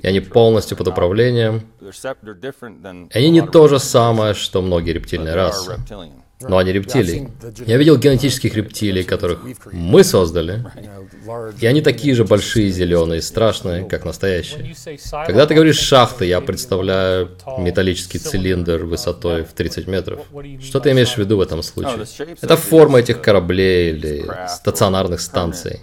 И 0.01 0.08
они 0.08 0.19
полностью 0.19 0.77
под 0.77 0.88
управлением. 0.88 1.67
И 1.82 3.17
они 3.17 3.30
не 3.30 3.45
то 3.45 3.67
же 3.67 3.80
самое, 3.80 4.34
что 4.34 4.62
многие 4.62 4.91
рептильные 4.91 5.36
расы 5.36 5.77
но 6.41 6.58
они 6.58 6.71
рептилии. 6.71 7.32
Я 7.65 7.78
видел 7.78 7.97
генетических 7.97 8.56
рептилий, 8.56 9.04
которых 9.04 9.39
мы 9.71 10.04
создали, 10.04 10.65
и 11.60 11.65
они 11.65 11.82
такие 11.82 12.13
же 12.15 12.26
большие, 12.26 12.69
зеленые, 12.69 13.21
страшные, 13.21 13.86
как 13.86 14.06
настоящие. 14.06 14.76
Когда 15.26 15.45
ты 15.45 15.56
говоришь 15.56 15.80
шахты, 15.80 16.26
я 16.26 16.41
представляю 16.41 17.32
металлический 17.58 18.19
цилиндр 18.19 18.84
высотой 18.84 19.43
в 19.43 19.54
30 19.54 19.88
метров. 19.88 20.21
Что 20.62 20.80
ты 20.80 20.91
имеешь 20.91 21.13
в 21.13 21.17
виду 21.17 21.38
в 21.38 21.41
этом 21.41 21.63
случае? 21.63 22.06
Это 22.41 22.56
форма 22.56 23.00
этих 23.00 23.21
кораблей 23.21 23.91
или 23.91 24.26
стационарных 24.47 25.21
станций. 25.21 25.82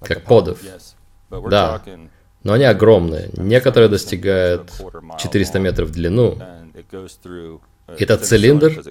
Как 0.00 0.24
подов. 0.24 0.58
Да. 1.30 1.82
Но 2.42 2.52
они 2.52 2.64
огромные. 2.64 3.30
Некоторые 3.36 3.88
достигают 3.88 4.70
400 5.18 5.58
метров 5.58 5.88
в 5.88 5.92
длину. 5.92 6.38
Это 7.96 8.18
цилиндр, 8.18 8.82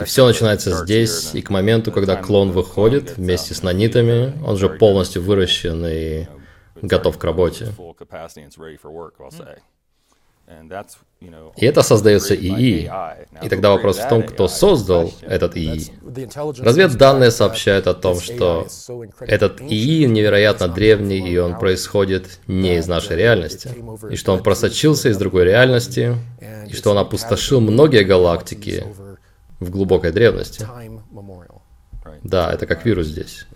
и 0.00 0.04
все 0.04 0.26
начинается 0.26 0.70
здесь, 0.84 1.34
и 1.34 1.42
к 1.42 1.50
моменту, 1.50 1.92
когда 1.92 2.16
клон 2.16 2.50
выходит 2.50 3.16
вместе 3.16 3.54
с 3.54 3.62
нанитами, 3.62 4.34
он 4.44 4.56
же 4.56 4.68
полностью 4.68 5.22
выращен 5.22 5.84
и 5.86 6.26
готов 6.82 7.18
к 7.18 7.24
работе. 7.24 7.68
И 11.56 11.64
это 11.64 11.82
создается 11.82 12.34
ИИ. 12.34 12.90
И 13.42 13.48
тогда 13.48 13.70
вопрос 13.70 13.98
в 13.98 14.08
том, 14.08 14.22
кто 14.22 14.46
создал 14.48 15.12
этот 15.22 15.56
ИИ. 15.56 15.90
Разведданные 16.60 17.30
сообщают 17.30 17.86
о 17.86 17.94
том, 17.94 18.20
что 18.20 18.66
этот 19.20 19.60
ИИ 19.60 20.04
невероятно 20.04 20.68
древний, 20.68 21.20
и 21.20 21.38
он 21.38 21.58
происходит 21.58 22.40
не 22.46 22.76
из 22.76 22.86
нашей 22.86 23.16
реальности. 23.16 23.70
И 24.10 24.16
что 24.16 24.32
он 24.32 24.42
просочился 24.42 25.08
из 25.08 25.16
другой 25.16 25.44
реальности, 25.44 26.16
и 26.68 26.74
что 26.74 26.90
он 26.90 26.98
опустошил 26.98 27.60
многие 27.60 28.04
галактики 28.04 28.84
в 29.60 29.70
глубокой 29.70 30.12
древности. 30.12 30.66
Да, 32.22 32.52
это 32.52 32.66
как 32.66 32.84
вирус 32.84 33.06
здесь. 33.06 33.46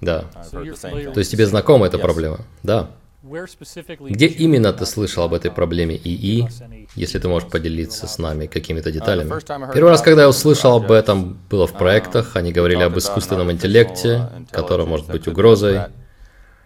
Да. 0.00 0.24
То 0.50 1.18
есть 1.18 1.30
тебе 1.30 1.46
знакома 1.46 1.86
эта 1.86 1.98
проблема? 1.98 2.40
Да. 2.62 2.90
Где 3.22 4.26
именно 4.26 4.72
ты 4.72 4.86
слышал 4.86 5.24
об 5.24 5.34
этой 5.34 5.50
проблеме? 5.50 5.94
ИИ, 5.96 6.48
если 6.94 7.18
ты 7.18 7.28
можешь 7.28 7.50
поделиться 7.50 8.06
с 8.06 8.18
нами 8.18 8.46
какими-то 8.46 8.90
деталями? 8.90 9.30
Первый 9.74 9.90
раз, 9.90 10.00
когда 10.00 10.22
я 10.22 10.28
услышал 10.28 10.76
об 10.76 10.90
этом, 10.90 11.38
было 11.50 11.66
в 11.66 11.74
проектах, 11.74 12.36
они 12.36 12.50
говорили 12.50 12.82
об 12.82 12.96
искусственном 12.96 13.52
интеллекте, 13.52 14.28
который 14.50 14.86
может 14.86 15.08
быть 15.08 15.28
угрозой, 15.28 15.82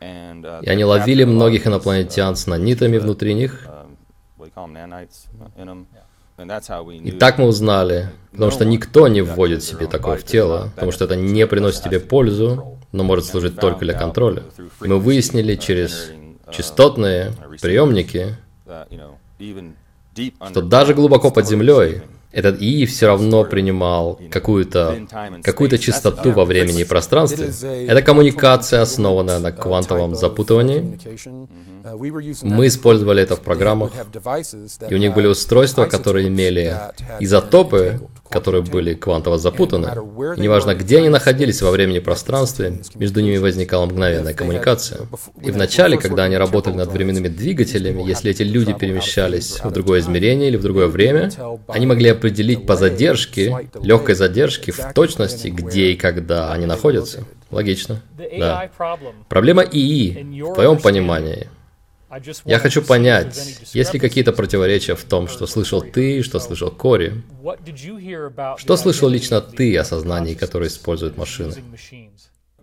и 0.01 0.69
они 0.69 0.85
ловили 0.85 1.25
многих 1.25 1.67
инопланетян 1.67 2.37
с 2.37 2.47
нанитами 2.47 2.99
внутри 2.99 3.35
них. 3.35 3.67
И 7.03 7.11
так 7.13 7.39
мы 7.39 7.47
узнали, 7.47 8.11
потому 8.33 8.51
что 8.53 8.65
никто 8.65 9.09
не 9.09 9.23
вводит 9.23 9.65
себе 9.65 9.87
такое 9.87 10.17
в 10.19 10.25
тело, 10.25 10.71
потому 10.75 10.93
что 10.93 11.05
это 11.05 11.17
не 11.17 11.47
приносит 11.49 11.83
тебе 11.83 11.99
пользу, 11.99 12.79
но 12.93 13.03
может 13.03 13.25
служить 13.25 13.59
только 13.59 13.81
для 13.81 13.95
контроля. 13.95 14.45
Мы 14.81 14.99
выяснили 15.01 15.57
через 15.57 16.11
частотные 16.57 17.33
приемники, 17.61 18.37
что 20.51 20.63
даже 20.63 20.95
глубоко 20.95 21.31
под 21.31 21.47
землей 21.47 22.03
этот 22.35 22.61
ИИ 22.61 22.85
все 22.87 23.07
равно 23.07 23.45
принимал 23.45 24.19
какую-то 24.31 25.07
какую 25.43 25.71
частоту 25.79 26.33
во 26.33 26.45
времени 26.45 26.81
и 26.81 26.85
пространстве. 26.85 27.53
Это 27.87 28.03
коммуникация, 28.03 28.83
основанная 28.83 29.39
на 29.39 29.53
квантовом 29.53 30.17
запутывании. 30.17 30.99
Мы 32.43 32.67
использовали 32.67 33.23
это 33.23 33.37
в 33.37 33.41
программах, 33.41 33.93
и 34.89 34.95
у 34.95 34.99
них 34.99 35.15
были 35.15 35.29
устройства, 35.29 35.87
которые 35.87 36.29
имели 36.29 36.77
изотопы, 37.21 38.01
которые 38.35 38.63
были 38.63 38.95
квантово 38.95 39.39
запутаны. 39.39 39.87
И 40.37 40.41
неважно, 40.41 40.75
где 40.75 40.99
они 40.99 41.09
находились 41.09 41.63
во 41.63 41.71
времени 41.71 41.99
и 41.99 42.01
пространстве, 42.01 42.81
между 42.97 43.21
ними 43.21 43.37
возникала 43.37 43.87
мгновенная 43.87 44.35
коммуникация. 44.35 45.03
И 45.41 45.53
вначале, 45.53 45.97
когда 45.97 46.25
они 46.25 46.37
работали 46.37 46.75
над 46.75 46.91
временными 46.91 47.29
двигателями, 47.29 48.03
если 48.03 48.33
эти 48.33 48.43
люди 48.43 48.73
перемещались 48.75 49.61
в 49.63 49.71
другое 49.71 50.01
измерение 50.01 50.49
или 50.49 50.57
в 50.57 50.63
другое 50.63 50.89
время, 50.89 51.31
они 51.69 51.87
могли 51.87 52.09
определить 52.11 52.67
по 52.67 52.75
задержке, 52.75 53.57
легкой 53.81 54.17
задержке, 54.17 54.73
в 54.73 54.93
точности, 54.93 55.49
где 55.49 55.93
и 55.93 55.97
когда 55.97 56.53
они 56.53 56.67
находятся. 56.67 57.25
Логично. 57.53 58.03
Да. 58.39 58.69
Проблема 59.29 59.63
ИИ, 59.63 60.43
в 60.43 60.55
твоем 60.55 60.79
понимании, 60.79 61.49
я 62.45 62.59
хочу 62.59 62.83
понять, 62.83 63.61
есть 63.73 63.95
ли 63.95 64.01
какие-то 64.01 64.33
противоречия 64.33 64.95
в 64.95 65.05
том, 65.05 65.29
что 65.29 65.47
слышал 65.47 65.83
ты, 65.83 66.23
что 66.23 66.39
слышал 66.41 66.71
Кори. 66.71 67.23
Что 68.59 68.77
слышал 68.77 69.09
лично 69.09 69.41
ты 69.41 69.77
о 69.77 69.85
сознании, 69.85 70.35
которое 70.35 70.69
используют 70.69 71.17
машины? 71.17 71.55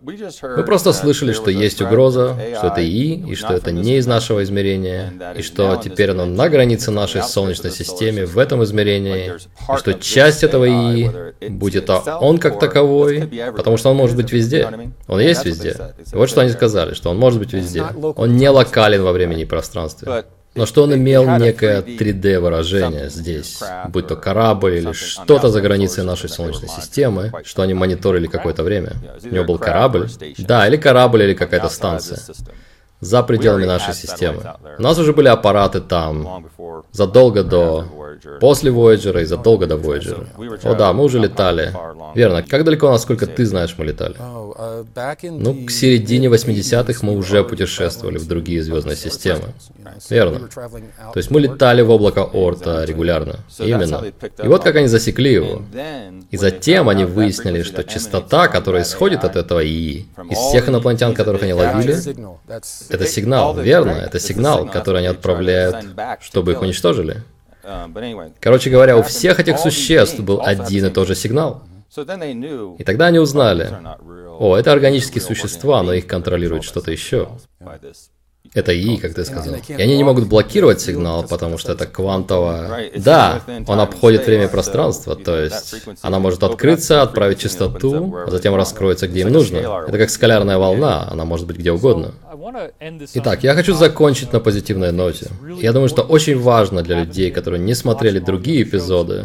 Мы 0.04 0.64
просто 0.64 0.92
слышали, 0.92 1.32
что 1.32 1.50
есть 1.50 1.80
угроза, 1.80 2.36
что 2.58 2.66
это 2.68 2.82
ИИ, 2.82 3.30
и 3.30 3.34
что 3.36 3.54
это 3.54 3.70
не 3.70 3.98
из 3.98 4.06
нашего 4.06 4.42
измерения, 4.42 5.12
и 5.36 5.42
что 5.42 5.80
теперь 5.82 6.10
оно 6.10 6.24
на 6.24 6.48
границе 6.48 6.90
нашей 6.90 7.22
Солнечной 7.22 7.70
системы 7.70 8.26
в 8.26 8.36
этом 8.36 8.64
измерении, 8.64 9.34
и 9.36 9.76
что 9.76 9.94
часть 9.94 10.42
этого 10.42 10.66
ИИ, 10.68 11.48
будет 11.50 11.84
это 11.84 12.16
он 12.16 12.38
как 12.38 12.58
таковой, 12.58 13.30
потому 13.56 13.76
что 13.76 13.90
он 13.90 13.96
может 13.96 14.16
быть 14.16 14.32
везде. 14.32 14.68
Он 15.06 15.20
есть 15.20 15.44
везде. 15.44 15.94
И 16.12 16.16
вот 16.16 16.28
что 16.28 16.40
они 16.40 16.50
сказали, 16.50 16.94
что 16.94 17.10
он 17.10 17.18
может 17.18 17.38
быть 17.38 17.52
везде. 17.52 17.84
Он 18.16 18.36
не 18.36 18.48
локален 18.48 19.02
во 19.02 19.12
времени 19.12 19.42
и 19.42 19.46
пространстве. 19.46 20.24
Но 20.54 20.66
что 20.66 20.82
он 20.82 20.94
имел 20.94 21.38
некое 21.38 21.80
3D 21.80 22.38
выражение 22.38 23.08
здесь, 23.08 23.60
будь 23.88 24.06
то 24.06 24.16
корабль 24.16 24.76
или 24.76 24.92
что-то 24.92 25.48
за 25.48 25.60
границей 25.60 26.04
нашей 26.04 26.28
Солнечной 26.28 26.68
системы, 26.68 27.32
что 27.44 27.62
они 27.62 27.74
мониторили 27.74 28.26
какое-то 28.26 28.62
время. 28.62 28.92
У 29.22 29.34
него 29.34 29.44
был 29.44 29.58
корабль? 29.58 30.08
Да, 30.38 30.68
или 30.68 30.76
корабль, 30.76 31.22
или 31.22 31.34
какая-то 31.34 31.68
станция 31.68 32.18
за 33.02 33.22
пределами 33.24 33.66
нашей 33.66 33.94
системы. 33.94 34.42
У 34.78 34.82
нас 34.82 34.98
уже 34.98 35.12
были 35.12 35.28
аппараты 35.28 35.80
там 35.80 36.46
задолго 36.92 37.42
до, 37.42 37.84
после 38.40 38.70
Voyager 38.70 39.20
и 39.20 39.24
задолго 39.24 39.66
до 39.66 39.74
Voyager. 39.74 40.26
О 40.62 40.74
да, 40.74 40.92
мы 40.92 41.04
уже 41.04 41.18
летали. 41.18 41.74
Верно. 42.14 42.42
Как 42.42 42.64
далеко, 42.64 42.90
насколько 42.90 43.26
ты 43.26 43.44
знаешь, 43.44 43.74
мы 43.76 43.86
летали? 43.86 44.14
Ну, 45.22 45.66
к 45.66 45.70
середине 45.70 46.28
80-х 46.28 47.04
мы 47.06 47.16
уже 47.16 47.42
путешествовали 47.42 48.18
в 48.18 48.26
другие 48.28 48.62
звездные 48.62 48.96
системы. 48.96 49.52
Верно. 50.08 50.48
То 50.48 51.16
есть 51.16 51.30
мы 51.30 51.40
летали 51.40 51.82
в 51.82 51.90
облако 51.90 52.20
Орта 52.20 52.84
регулярно. 52.84 53.40
Именно. 53.58 54.04
И 54.44 54.46
вот 54.46 54.62
как 54.62 54.76
они 54.76 54.86
засекли 54.86 55.32
его. 55.32 55.62
И 56.30 56.36
затем 56.36 56.88
они 56.88 57.04
выяснили, 57.04 57.62
что 57.62 57.82
частота, 57.82 58.48
которая 58.48 58.82
исходит 58.82 59.24
от 59.24 59.36
этого 59.36 59.64
ИИ, 59.64 60.06
из 60.30 60.38
всех 60.38 60.68
инопланетян, 60.68 61.14
которых 61.14 61.42
они 61.42 61.54
ловили, 61.54 61.96
это 62.94 63.06
сигнал, 63.06 63.54
верно? 63.56 63.92
Это 63.92 64.18
сигнал, 64.18 64.66
который 64.68 64.98
они 64.98 65.08
отправляют, 65.08 65.76
чтобы 66.20 66.52
их 66.52 66.62
уничтожили. 66.62 67.22
Короче 68.40 68.70
говоря, 68.70 68.96
у 68.96 69.02
всех 69.02 69.38
этих 69.40 69.58
существ 69.58 70.20
был 70.20 70.40
один 70.42 70.86
и 70.86 70.90
тот 70.90 71.06
же 71.08 71.14
сигнал. 71.14 71.62
И 72.78 72.84
тогда 72.84 73.06
они 73.06 73.18
узнали, 73.18 73.70
о, 74.38 74.56
это 74.56 74.72
органические 74.72 75.22
существа, 75.22 75.82
но 75.82 75.92
их 75.92 76.06
контролирует 76.06 76.64
что-то 76.64 76.90
еще. 76.90 77.28
Это 78.54 78.74
ИИ, 78.74 78.96
как 78.98 79.14
ты 79.14 79.24
сказал. 79.24 79.54
И 79.66 79.72
они 79.72 79.96
не 79.96 80.04
могут 80.04 80.28
блокировать 80.28 80.80
сигнал, 80.80 81.24
потому 81.24 81.56
что 81.58 81.72
это 81.72 81.86
квантово... 81.86 82.78
Да, 82.96 83.40
он 83.66 83.80
обходит 83.80 84.26
время 84.26 84.44
и 84.44 84.48
пространство, 84.48 85.16
то 85.16 85.38
есть 85.38 85.74
она 86.02 86.18
может 86.18 86.42
открыться, 86.42 87.02
отправить 87.02 87.38
частоту, 87.38 88.14
а 88.26 88.30
затем 88.30 88.54
раскроется, 88.54 89.08
где 89.08 89.20
им 89.20 89.30
нужно. 89.30 89.84
Это 89.88 89.96
как 89.96 90.10
скалярная 90.10 90.58
волна, 90.58 91.08
она 91.10 91.24
может 91.24 91.46
быть 91.46 91.56
где 91.56 91.72
угодно. 91.72 92.14
Итак, 93.14 93.42
я 93.42 93.54
хочу 93.54 93.74
закончить 93.74 94.32
на 94.32 94.40
позитивной 94.40 94.92
ноте. 94.92 95.28
Я 95.60 95.72
думаю, 95.72 95.88
что 95.88 96.02
очень 96.02 96.38
важно 96.38 96.82
для 96.82 97.00
людей, 97.00 97.30
которые 97.30 97.60
не 97.60 97.74
смотрели 97.74 98.18
другие 98.18 98.64
эпизоды, 98.64 99.24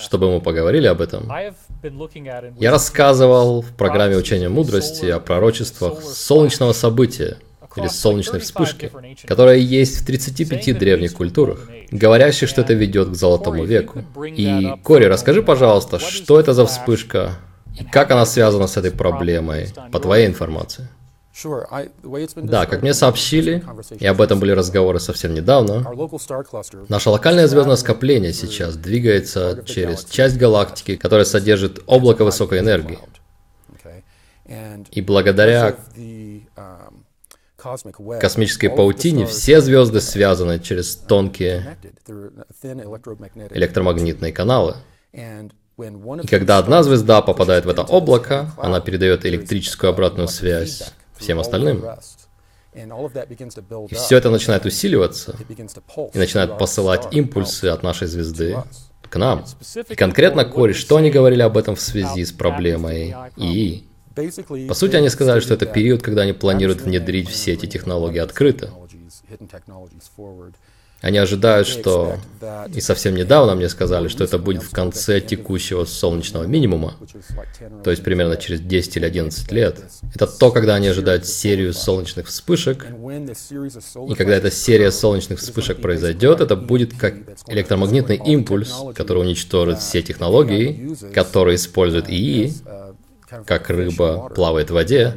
чтобы 0.00 0.32
мы 0.32 0.40
поговорили 0.40 0.86
об 0.86 1.02
этом. 1.02 1.30
Я 2.58 2.70
рассказывал 2.70 3.62
в 3.62 3.76
программе 3.76 4.16
учения 4.16 4.48
мудрости 4.48 5.06
о 5.06 5.18
пророчествах 5.20 6.02
солнечного 6.02 6.72
события, 6.72 7.36
или 7.76 7.88
солнечной 7.88 8.40
вспышки, 8.40 8.90
которая 9.26 9.56
есть 9.56 10.00
в 10.00 10.06
35 10.06 10.78
древних 10.78 11.14
культурах, 11.14 11.68
говорящих, 11.90 12.48
что 12.48 12.62
это 12.62 12.74
ведет 12.74 13.10
к 13.10 13.14
Золотому 13.14 13.64
веку. 13.64 14.04
И, 14.26 14.74
Кори, 14.82 15.04
расскажи, 15.04 15.42
пожалуйста, 15.42 15.98
что 15.98 16.38
это 16.40 16.54
за 16.54 16.66
вспышка 16.66 17.38
и 17.78 17.84
как 17.84 18.10
она 18.10 18.26
связана 18.26 18.66
с 18.66 18.76
этой 18.76 18.90
проблемой, 18.90 19.68
по 19.90 19.98
твоей 19.98 20.26
информации? 20.26 20.88
Да, 22.34 22.66
как 22.66 22.82
мне 22.82 22.92
сообщили, 22.92 23.64
и 23.98 24.06
об 24.06 24.20
этом 24.20 24.38
были 24.38 24.52
разговоры 24.52 25.00
совсем 25.00 25.32
недавно, 25.32 25.86
наше 26.88 27.08
локальное 27.08 27.46
звездное 27.46 27.76
скопление 27.76 28.34
сейчас 28.34 28.76
двигается 28.76 29.64
через 29.64 30.04
часть 30.04 30.36
галактики, 30.36 30.96
которая 30.96 31.24
содержит 31.24 31.80
облако 31.86 32.24
высокой 32.24 32.58
энергии. 32.58 32.98
И 34.90 35.00
благодаря 35.00 35.74
космической 38.20 38.68
паутине 38.68 39.26
все 39.26 39.60
звезды 39.60 40.00
связаны 40.00 40.58
через 40.58 40.96
тонкие 40.96 41.76
электромагнитные 43.50 44.32
каналы. 44.32 44.76
И 45.12 46.26
когда 46.28 46.58
одна 46.58 46.82
звезда 46.82 47.22
попадает 47.22 47.64
в 47.64 47.68
это 47.68 47.82
облако, 47.82 48.52
она 48.58 48.80
передает 48.80 49.24
электрическую 49.26 49.90
обратную 49.90 50.28
связь 50.28 50.92
всем 51.16 51.40
остальным. 51.40 51.84
И 52.74 53.94
все 53.94 54.16
это 54.16 54.30
начинает 54.30 54.64
усиливаться 54.64 55.36
и 56.14 56.18
начинает 56.18 56.56
посылать 56.58 57.08
импульсы 57.10 57.66
от 57.66 57.82
нашей 57.82 58.06
звезды 58.06 58.56
к 59.02 59.16
нам. 59.16 59.44
И 59.88 59.94
конкретно 59.94 60.44
Кори, 60.44 60.72
что 60.72 60.96
они 60.96 61.10
говорили 61.10 61.42
об 61.42 61.58
этом 61.58 61.74
в 61.74 61.80
связи 61.80 62.24
с 62.24 62.32
проблемой 62.32 63.14
ИИ? 63.36 63.84
По 64.68 64.74
сути, 64.74 64.96
они 64.96 65.08
сказали, 65.08 65.40
что 65.40 65.54
это 65.54 65.66
период, 65.66 66.02
когда 66.02 66.22
они 66.22 66.32
планируют 66.32 66.82
внедрить 66.82 67.28
все 67.28 67.52
эти 67.52 67.66
технологии 67.66 68.18
открыто. 68.18 68.70
Они 71.02 71.18
ожидают, 71.18 71.66
что... 71.66 72.16
И 72.72 72.80
совсем 72.80 73.16
недавно 73.16 73.56
мне 73.56 73.68
сказали, 73.68 74.06
что 74.06 74.22
это 74.22 74.38
будет 74.38 74.62
в 74.62 74.70
конце 74.70 75.20
текущего 75.20 75.84
солнечного 75.84 76.44
минимума, 76.44 76.94
то 77.82 77.90
есть 77.90 78.04
примерно 78.04 78.36
через 78.36 78.60
10 78.60 78.98
или 78.98 79.04
11 79.04 79.50
лет. 79.50 79.80
Это 80.14 80.28
то, 80.28 80.52
когда 80.52 80.76
они 80.76 80.86
ожидают 80.86 81.26
серию 81.26 81.74
солнечных 81.74 82.28
вспышек, 82.28 82.86
и 82.86 84.14
когда 84.14 84.36
эта 84.36 84.52
серия 84.52 84.92
солнечных 84.92 85.40
вспышек 85.40 85.80
произойдет, 85.80 86.40
это 86.40 86.54
будет 86.54 86.96
как 86.96 87.14
электромагнитный 87.48 88.16
импульс, 88.16 88.72
который 88.94 89.22
уничтожит 89.22 89.80
все 89.80 90.02
технологии, 90.02 90.96
которые 91.12 91.56
используют 91.56 92.08
ИИ, 92.08 92.52
как 93.46 93.70
рыба 93.70 94.30
плавает 94.34 94.70
в 94.70 94.74
воде, 94.74 95.14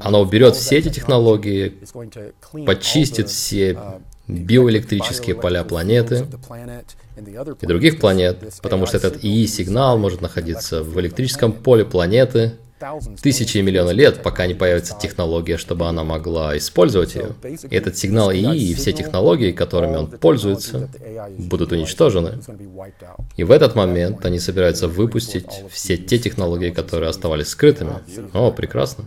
оно 0.00 0.20
уберет 0.20 0.56
все 0.56 0.78
эти 0.78 0.88
технологии, 0.88 1.78
почистит 2.66 3.28
все 3.28 3.78
биоэлектрические 4.26 5.36
поля 5.36 5.64
планеты 5.64 6.26
и 7.60 7.66
других 7.66 8.00
планет, 8.00 8.38
потому 8.62 8.86
что 8.86 8.96
этот 8.96 9.22
ИИ-сигнал 9.22 9.98
может 9.98 10.20
находиться 10.20 10.82
в 10.82 10.98
электрическом 11.00 11.52
поле 11.52 11.84
планеты 11.84 12.54
тысячи 13.22 13.58
и 13.58 13.62
миллионы 13.62 13.92
лет, 13.92 14.22
пока 14.22 14.46
не 14.46 14.54
появится 14.54 14.96
технология, 15.00 15.56
чтобы 15.56 15.86
она 15.86 16.04
могла 16.04 16.56
использовать 16.56 17.14
ее. 17.14 17.34
И 17.68 17.74
этот 17.74 17.96
сигнал 17.96 18.32
ИИ 18.32 18.70
и 18.70 18.74
все 18.74 18.92
технологии, 18.92 19.52
которыми 19.52 19.96
он 19.96 20.06
пользуется, 20.08 20.88
будут 21.38 21.72
уничтожены. 21.72 22.40
И 23.36 23.44
в 23.44 23.50
этот 23.50 23.74
момент 23.74 24.24
они 24.24 24.38
собираются 24.38 24.88
выпустить 24.88 25.64
все 25.70 25.96
те 25.96 26.18
технологии, 26.18 26.70
которые 26.70 27.10
оставались 27.10 27.48
скрытыми. 27.48 27.94
О, 28.32 28.50
прекрасно. 28.50 29.04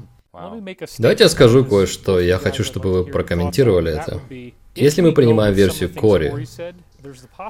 Давайте 1.00 1.24
я 1.24 1.30
скажу 1.30 1.66
кое-что, 1.66 2.20
я 2.20 2.38
хочу, 2.38 2.64
чтобы 2.64 2.92
вы 2.94 3.06
прокомментировали 3.06 3.92
это. 3.94 4.22
Если 4.76 5.02
мы 5.02 5.12
принимаем 5.12 5.54
версию 5.56 5.90
Кори, 5.90 6.48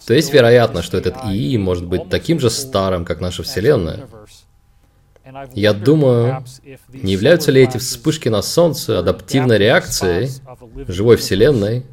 то 0.05 0.13
есть 0.13 0.33
вероятно, 0.33 0.81
что 0.81 0.97
этот 0.97 1.15
ИИ 1.25 1.57
может 1.57 1.85
быть 1.85 2.09
таким 2.09 2.39
же 2.39 2.49
старым, 2.49 3.03
как 3.05 3.19
наша 3.19 3.43
Вселенная. 3.43 4.07
Я 5.53 5.73
думаю, 5.73 6.43
не 6.89 7.13
являются 7.13 7.51
ли 7.51 7.61
эти 7.61 7.77
вспышки 7.77 8.29
на 8.29 8.41
Солнце 8.41 8.99
адаптивной 8.99 9.57
реакцией 9.57 10.29
живой 10.87 11.17
Вселенной, 11.17 11.85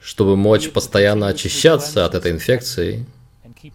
чтобы 0.00 0.36
мочь 0.36 0.70
постоянно 0.70 1.28
очищаться 1.28 2.04
от 2.04 2.14
этой 2.14 2.32
инфекции 2.32 3.06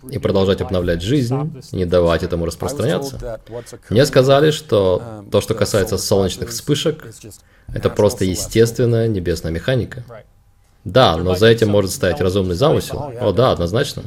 и 0.09 0.17
продолжать 0.19 0.61
обновлять 0.61 1.01
жизнь, 1.01 1.35
не 1.71 1.85
давать 1.85 2.23
этому 2.23 2.45
распространяться. 2.45 3.41
Мне 3.89 4.05
сказали, 4.05 4.51
что 4.51 5.23
то, 5.31 5.41
что 5.41 5.53
касается 5.53 5.97
солнечных 5.97 6.49
вспышек, 6.49 7.05
это 7.73 7.89
просто 7.89 8.25
естественная 8.25 9.07
небесная 9.07 9.51
механика. 9.51 10.03
Да, 10.83 11.15
но 11.17 11.35
за 11.35 11.47
этим 11.47 11.69
может 11.69 11.91
стоять 11.91 12.21
разумный 12.21 12.55
замысел. 12.55 13.11
О 13.19 13.31
да, 13.31 13.51
однозначно. 13.51 14.03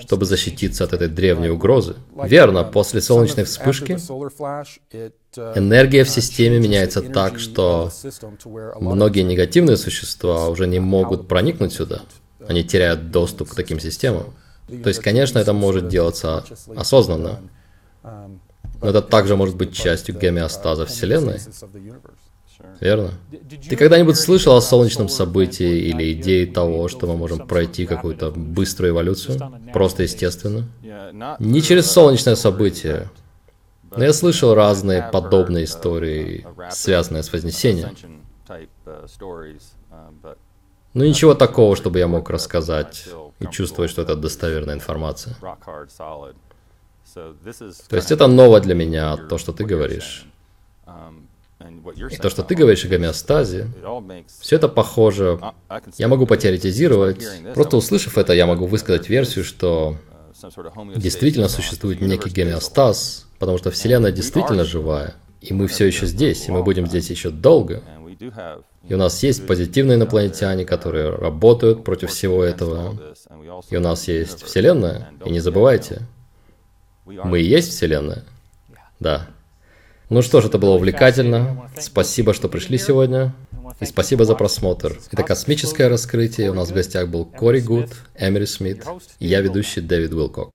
Чтобы 0.00 0.24
защититься 0.24 0.84
от 0.84 0.92
этой 0.94 1.08
древней 1.08 1.50
угрозы. 1.50 1.96
Верно, 2.24 2.64
после 2.64 3.00
солнечной 3.02 3.44
вспышки 3.44 3.98
энергия 5.54 6.04
в 6.04 6.08
системе 6.08 6.58
меняется 6.58 7.02
так, 7.02 7.38
что 7.38 7.90
многие 8.80 9.22
негативные 9.22 9.76
существа 9.76 10.48
уже 10.48 10.66
не 10.66 10.80
могут 10.80 11.28
проникнуть 11.28 11.74
сюда. 11.74 12.00
Они 12.48 12.64
теряют 12.64 13.10
доступ 13.10 13.50
к 13.50 13.54
таким 13.54 13.78
системам. 13.78 14.34
То 14.68 14.88
есть, 14.88 15.00
конечно, 15.00 15.38
это 15.38 15.52
может 15.52 15.88
делаться 15.88 16.44
осознанно. 16.74 17.40
Но 18.02 18.88
это 18.88 19.02
также 19.02 19.36
может 19.36 19.56
быть 19.56 19.74
частью 19.74 20.18
гомеостаза 20.18 20.86
Вселенной. 20.86 21.40
Верно? 22.80 23.12
Ты 23.68 23.76
когда-нибудь 23.76 24.16
слышал 24.16 24.56
о 24.56 24.60
солнечном 24.60 25.08
событии 25.08 25.88
или 25.88 26.12
идее 26.12 26.46
того, 26.46 26.88
что 26.88 27.06
мы 27.06 27.16
можем 27.16 27.46
пройти 27.46 27.86
какую-то 27.86 28.30
быструю 28.30 28.92
эволюцию? 28.92 29.38
Просто 29.72 30.02
естественно? 30.04 30.64
Не 31.38 31.62
через 31.62 31.90
солнечное 31.90 32.36
событие. 32.36 33.10
Но 33.96 34.04
я 34.04 34.12
слышал 34.12 34.54
разные 34.54 35.08
подобные 35.12 35.64
истории, 35.64 36.46
связанные 36.70 37.22
с 37.22 37.32
Вознесением. 37.32 37.96
Но 40.94 41.04
ничего 41.04 41.34
такого, 41.34 41.76
чтобы 41.76 41.98
я 41.98 42.08
мог 42.08 42.30
рассказать 42.30 43.08
и 43.38 43.46
чувствовать, 43.46 43.90
что 43.90 44.02
это 44.02 44.16
достоверная 44.16 44.74
информация. 44.74 45.36
То 47.14 47.96
есть 47.96 48.10
это 48.10 48.26
ново 48.26 48.60
для 48.60 48.74
меня, 48.74 49.16
то, 49.16 49.38
что 49.38 49.52
ты 49.52 49.64
говоришь. 49.64 50.26
И 52.10 52.16
то, 52.16 52.28
что 52.28 52.42
ты 52.42 52.54
говоришь 52.54 52.84
о 52.84 52.88
гомеостазе, 52.88 53.68
все 54.40 54.56
это 54.56 54.68
похоже. 54.68 55.40
Я 55.96 56.08
могу 56.08 56.26
потеоретизировать. 56.26 57.26
Просто 57.54 57.76
услышав 57.76 58.18
это, 58.18 58.34
я 58.34 58.46
могу 58.46 58.66
высказать 58.66 59.08
версию, 59.08 59.44
что 59.44 59.96
действительно 60.96 61.48
существует 61.48 62.00
некий 62.00 62.30
гомеостаз, 62.30 63.26
потому 63.38 63.58
что 63.58 63.70
Вселенная 63.70 64.12
действительно 64.12 64.64
живая. 64.64 65.14
И 65.40 65.54
мы 65.54 65.66
все 65.66 65.86
еще 65.86 66.06
здесь, 66.06 66.48
и 66.48 66.50
мы 66.50 66.62
будем 66.62 66.86
здесь 66.86 67.08
еще 67.10 67.30
долго. 67.30 67.82
И 68.88 68.94
у 68.94 68.98
нас 68.98 69.22
есть 69.22 69.46
позитивные 69.46 69.96
инопланетяне, 69.96 70.64
которые 70.64 71.10
работают 71.10 71.84
против 71.84 72.10
всего 72.10 72.44
этого. 72.44 72.98
И 73.70 73.76
у 73.76 73.80
нас 73.80 74.08
есть 74.08 74.42
Вселенная. 74.42 75.08
И 75.24 75.30
не 75.30 75.40
забывайте, 75.40 76.02
мы 77.06 77.40
и 77.40 77.44
есть 77.44 77.70
Вселенная. 77.70 78.24
Да. 79.00 79.28
Ну 80.08 80.22
что 80.22 80.40
ж, 80.40 80.46
это 80.46 80.58
было 80.58 80.74
увлекательно. 80.74 81.68
Спасибо, 81.80 82.32
что 82.32 82.48
пришли 82.48 82.78
сегодня. 82.78 83.34
И 83.80 83.84
спасибо 83.84 84.24
за 84.24 84.34
просмотр. 84.34 84.98
Это 85.10 85.24
космическое 85.24 85.88
раскрытие. 85.88 86.50
У 86.50 86.54
нас 86.54 86.70
в 86.70 86.74
гостях 86.74 87.08
был 87.08 87.24
Кори 87.24 87.60
Гуд, 87.60 87.90
Эмери 88.16 88.46
Смит 88.46 88.84
и 89.18 89.26
я 89.26 89.40
ведущий 89.40 89.80
Дэвид 89.80 90.12
Уилкок. 90.12 90.50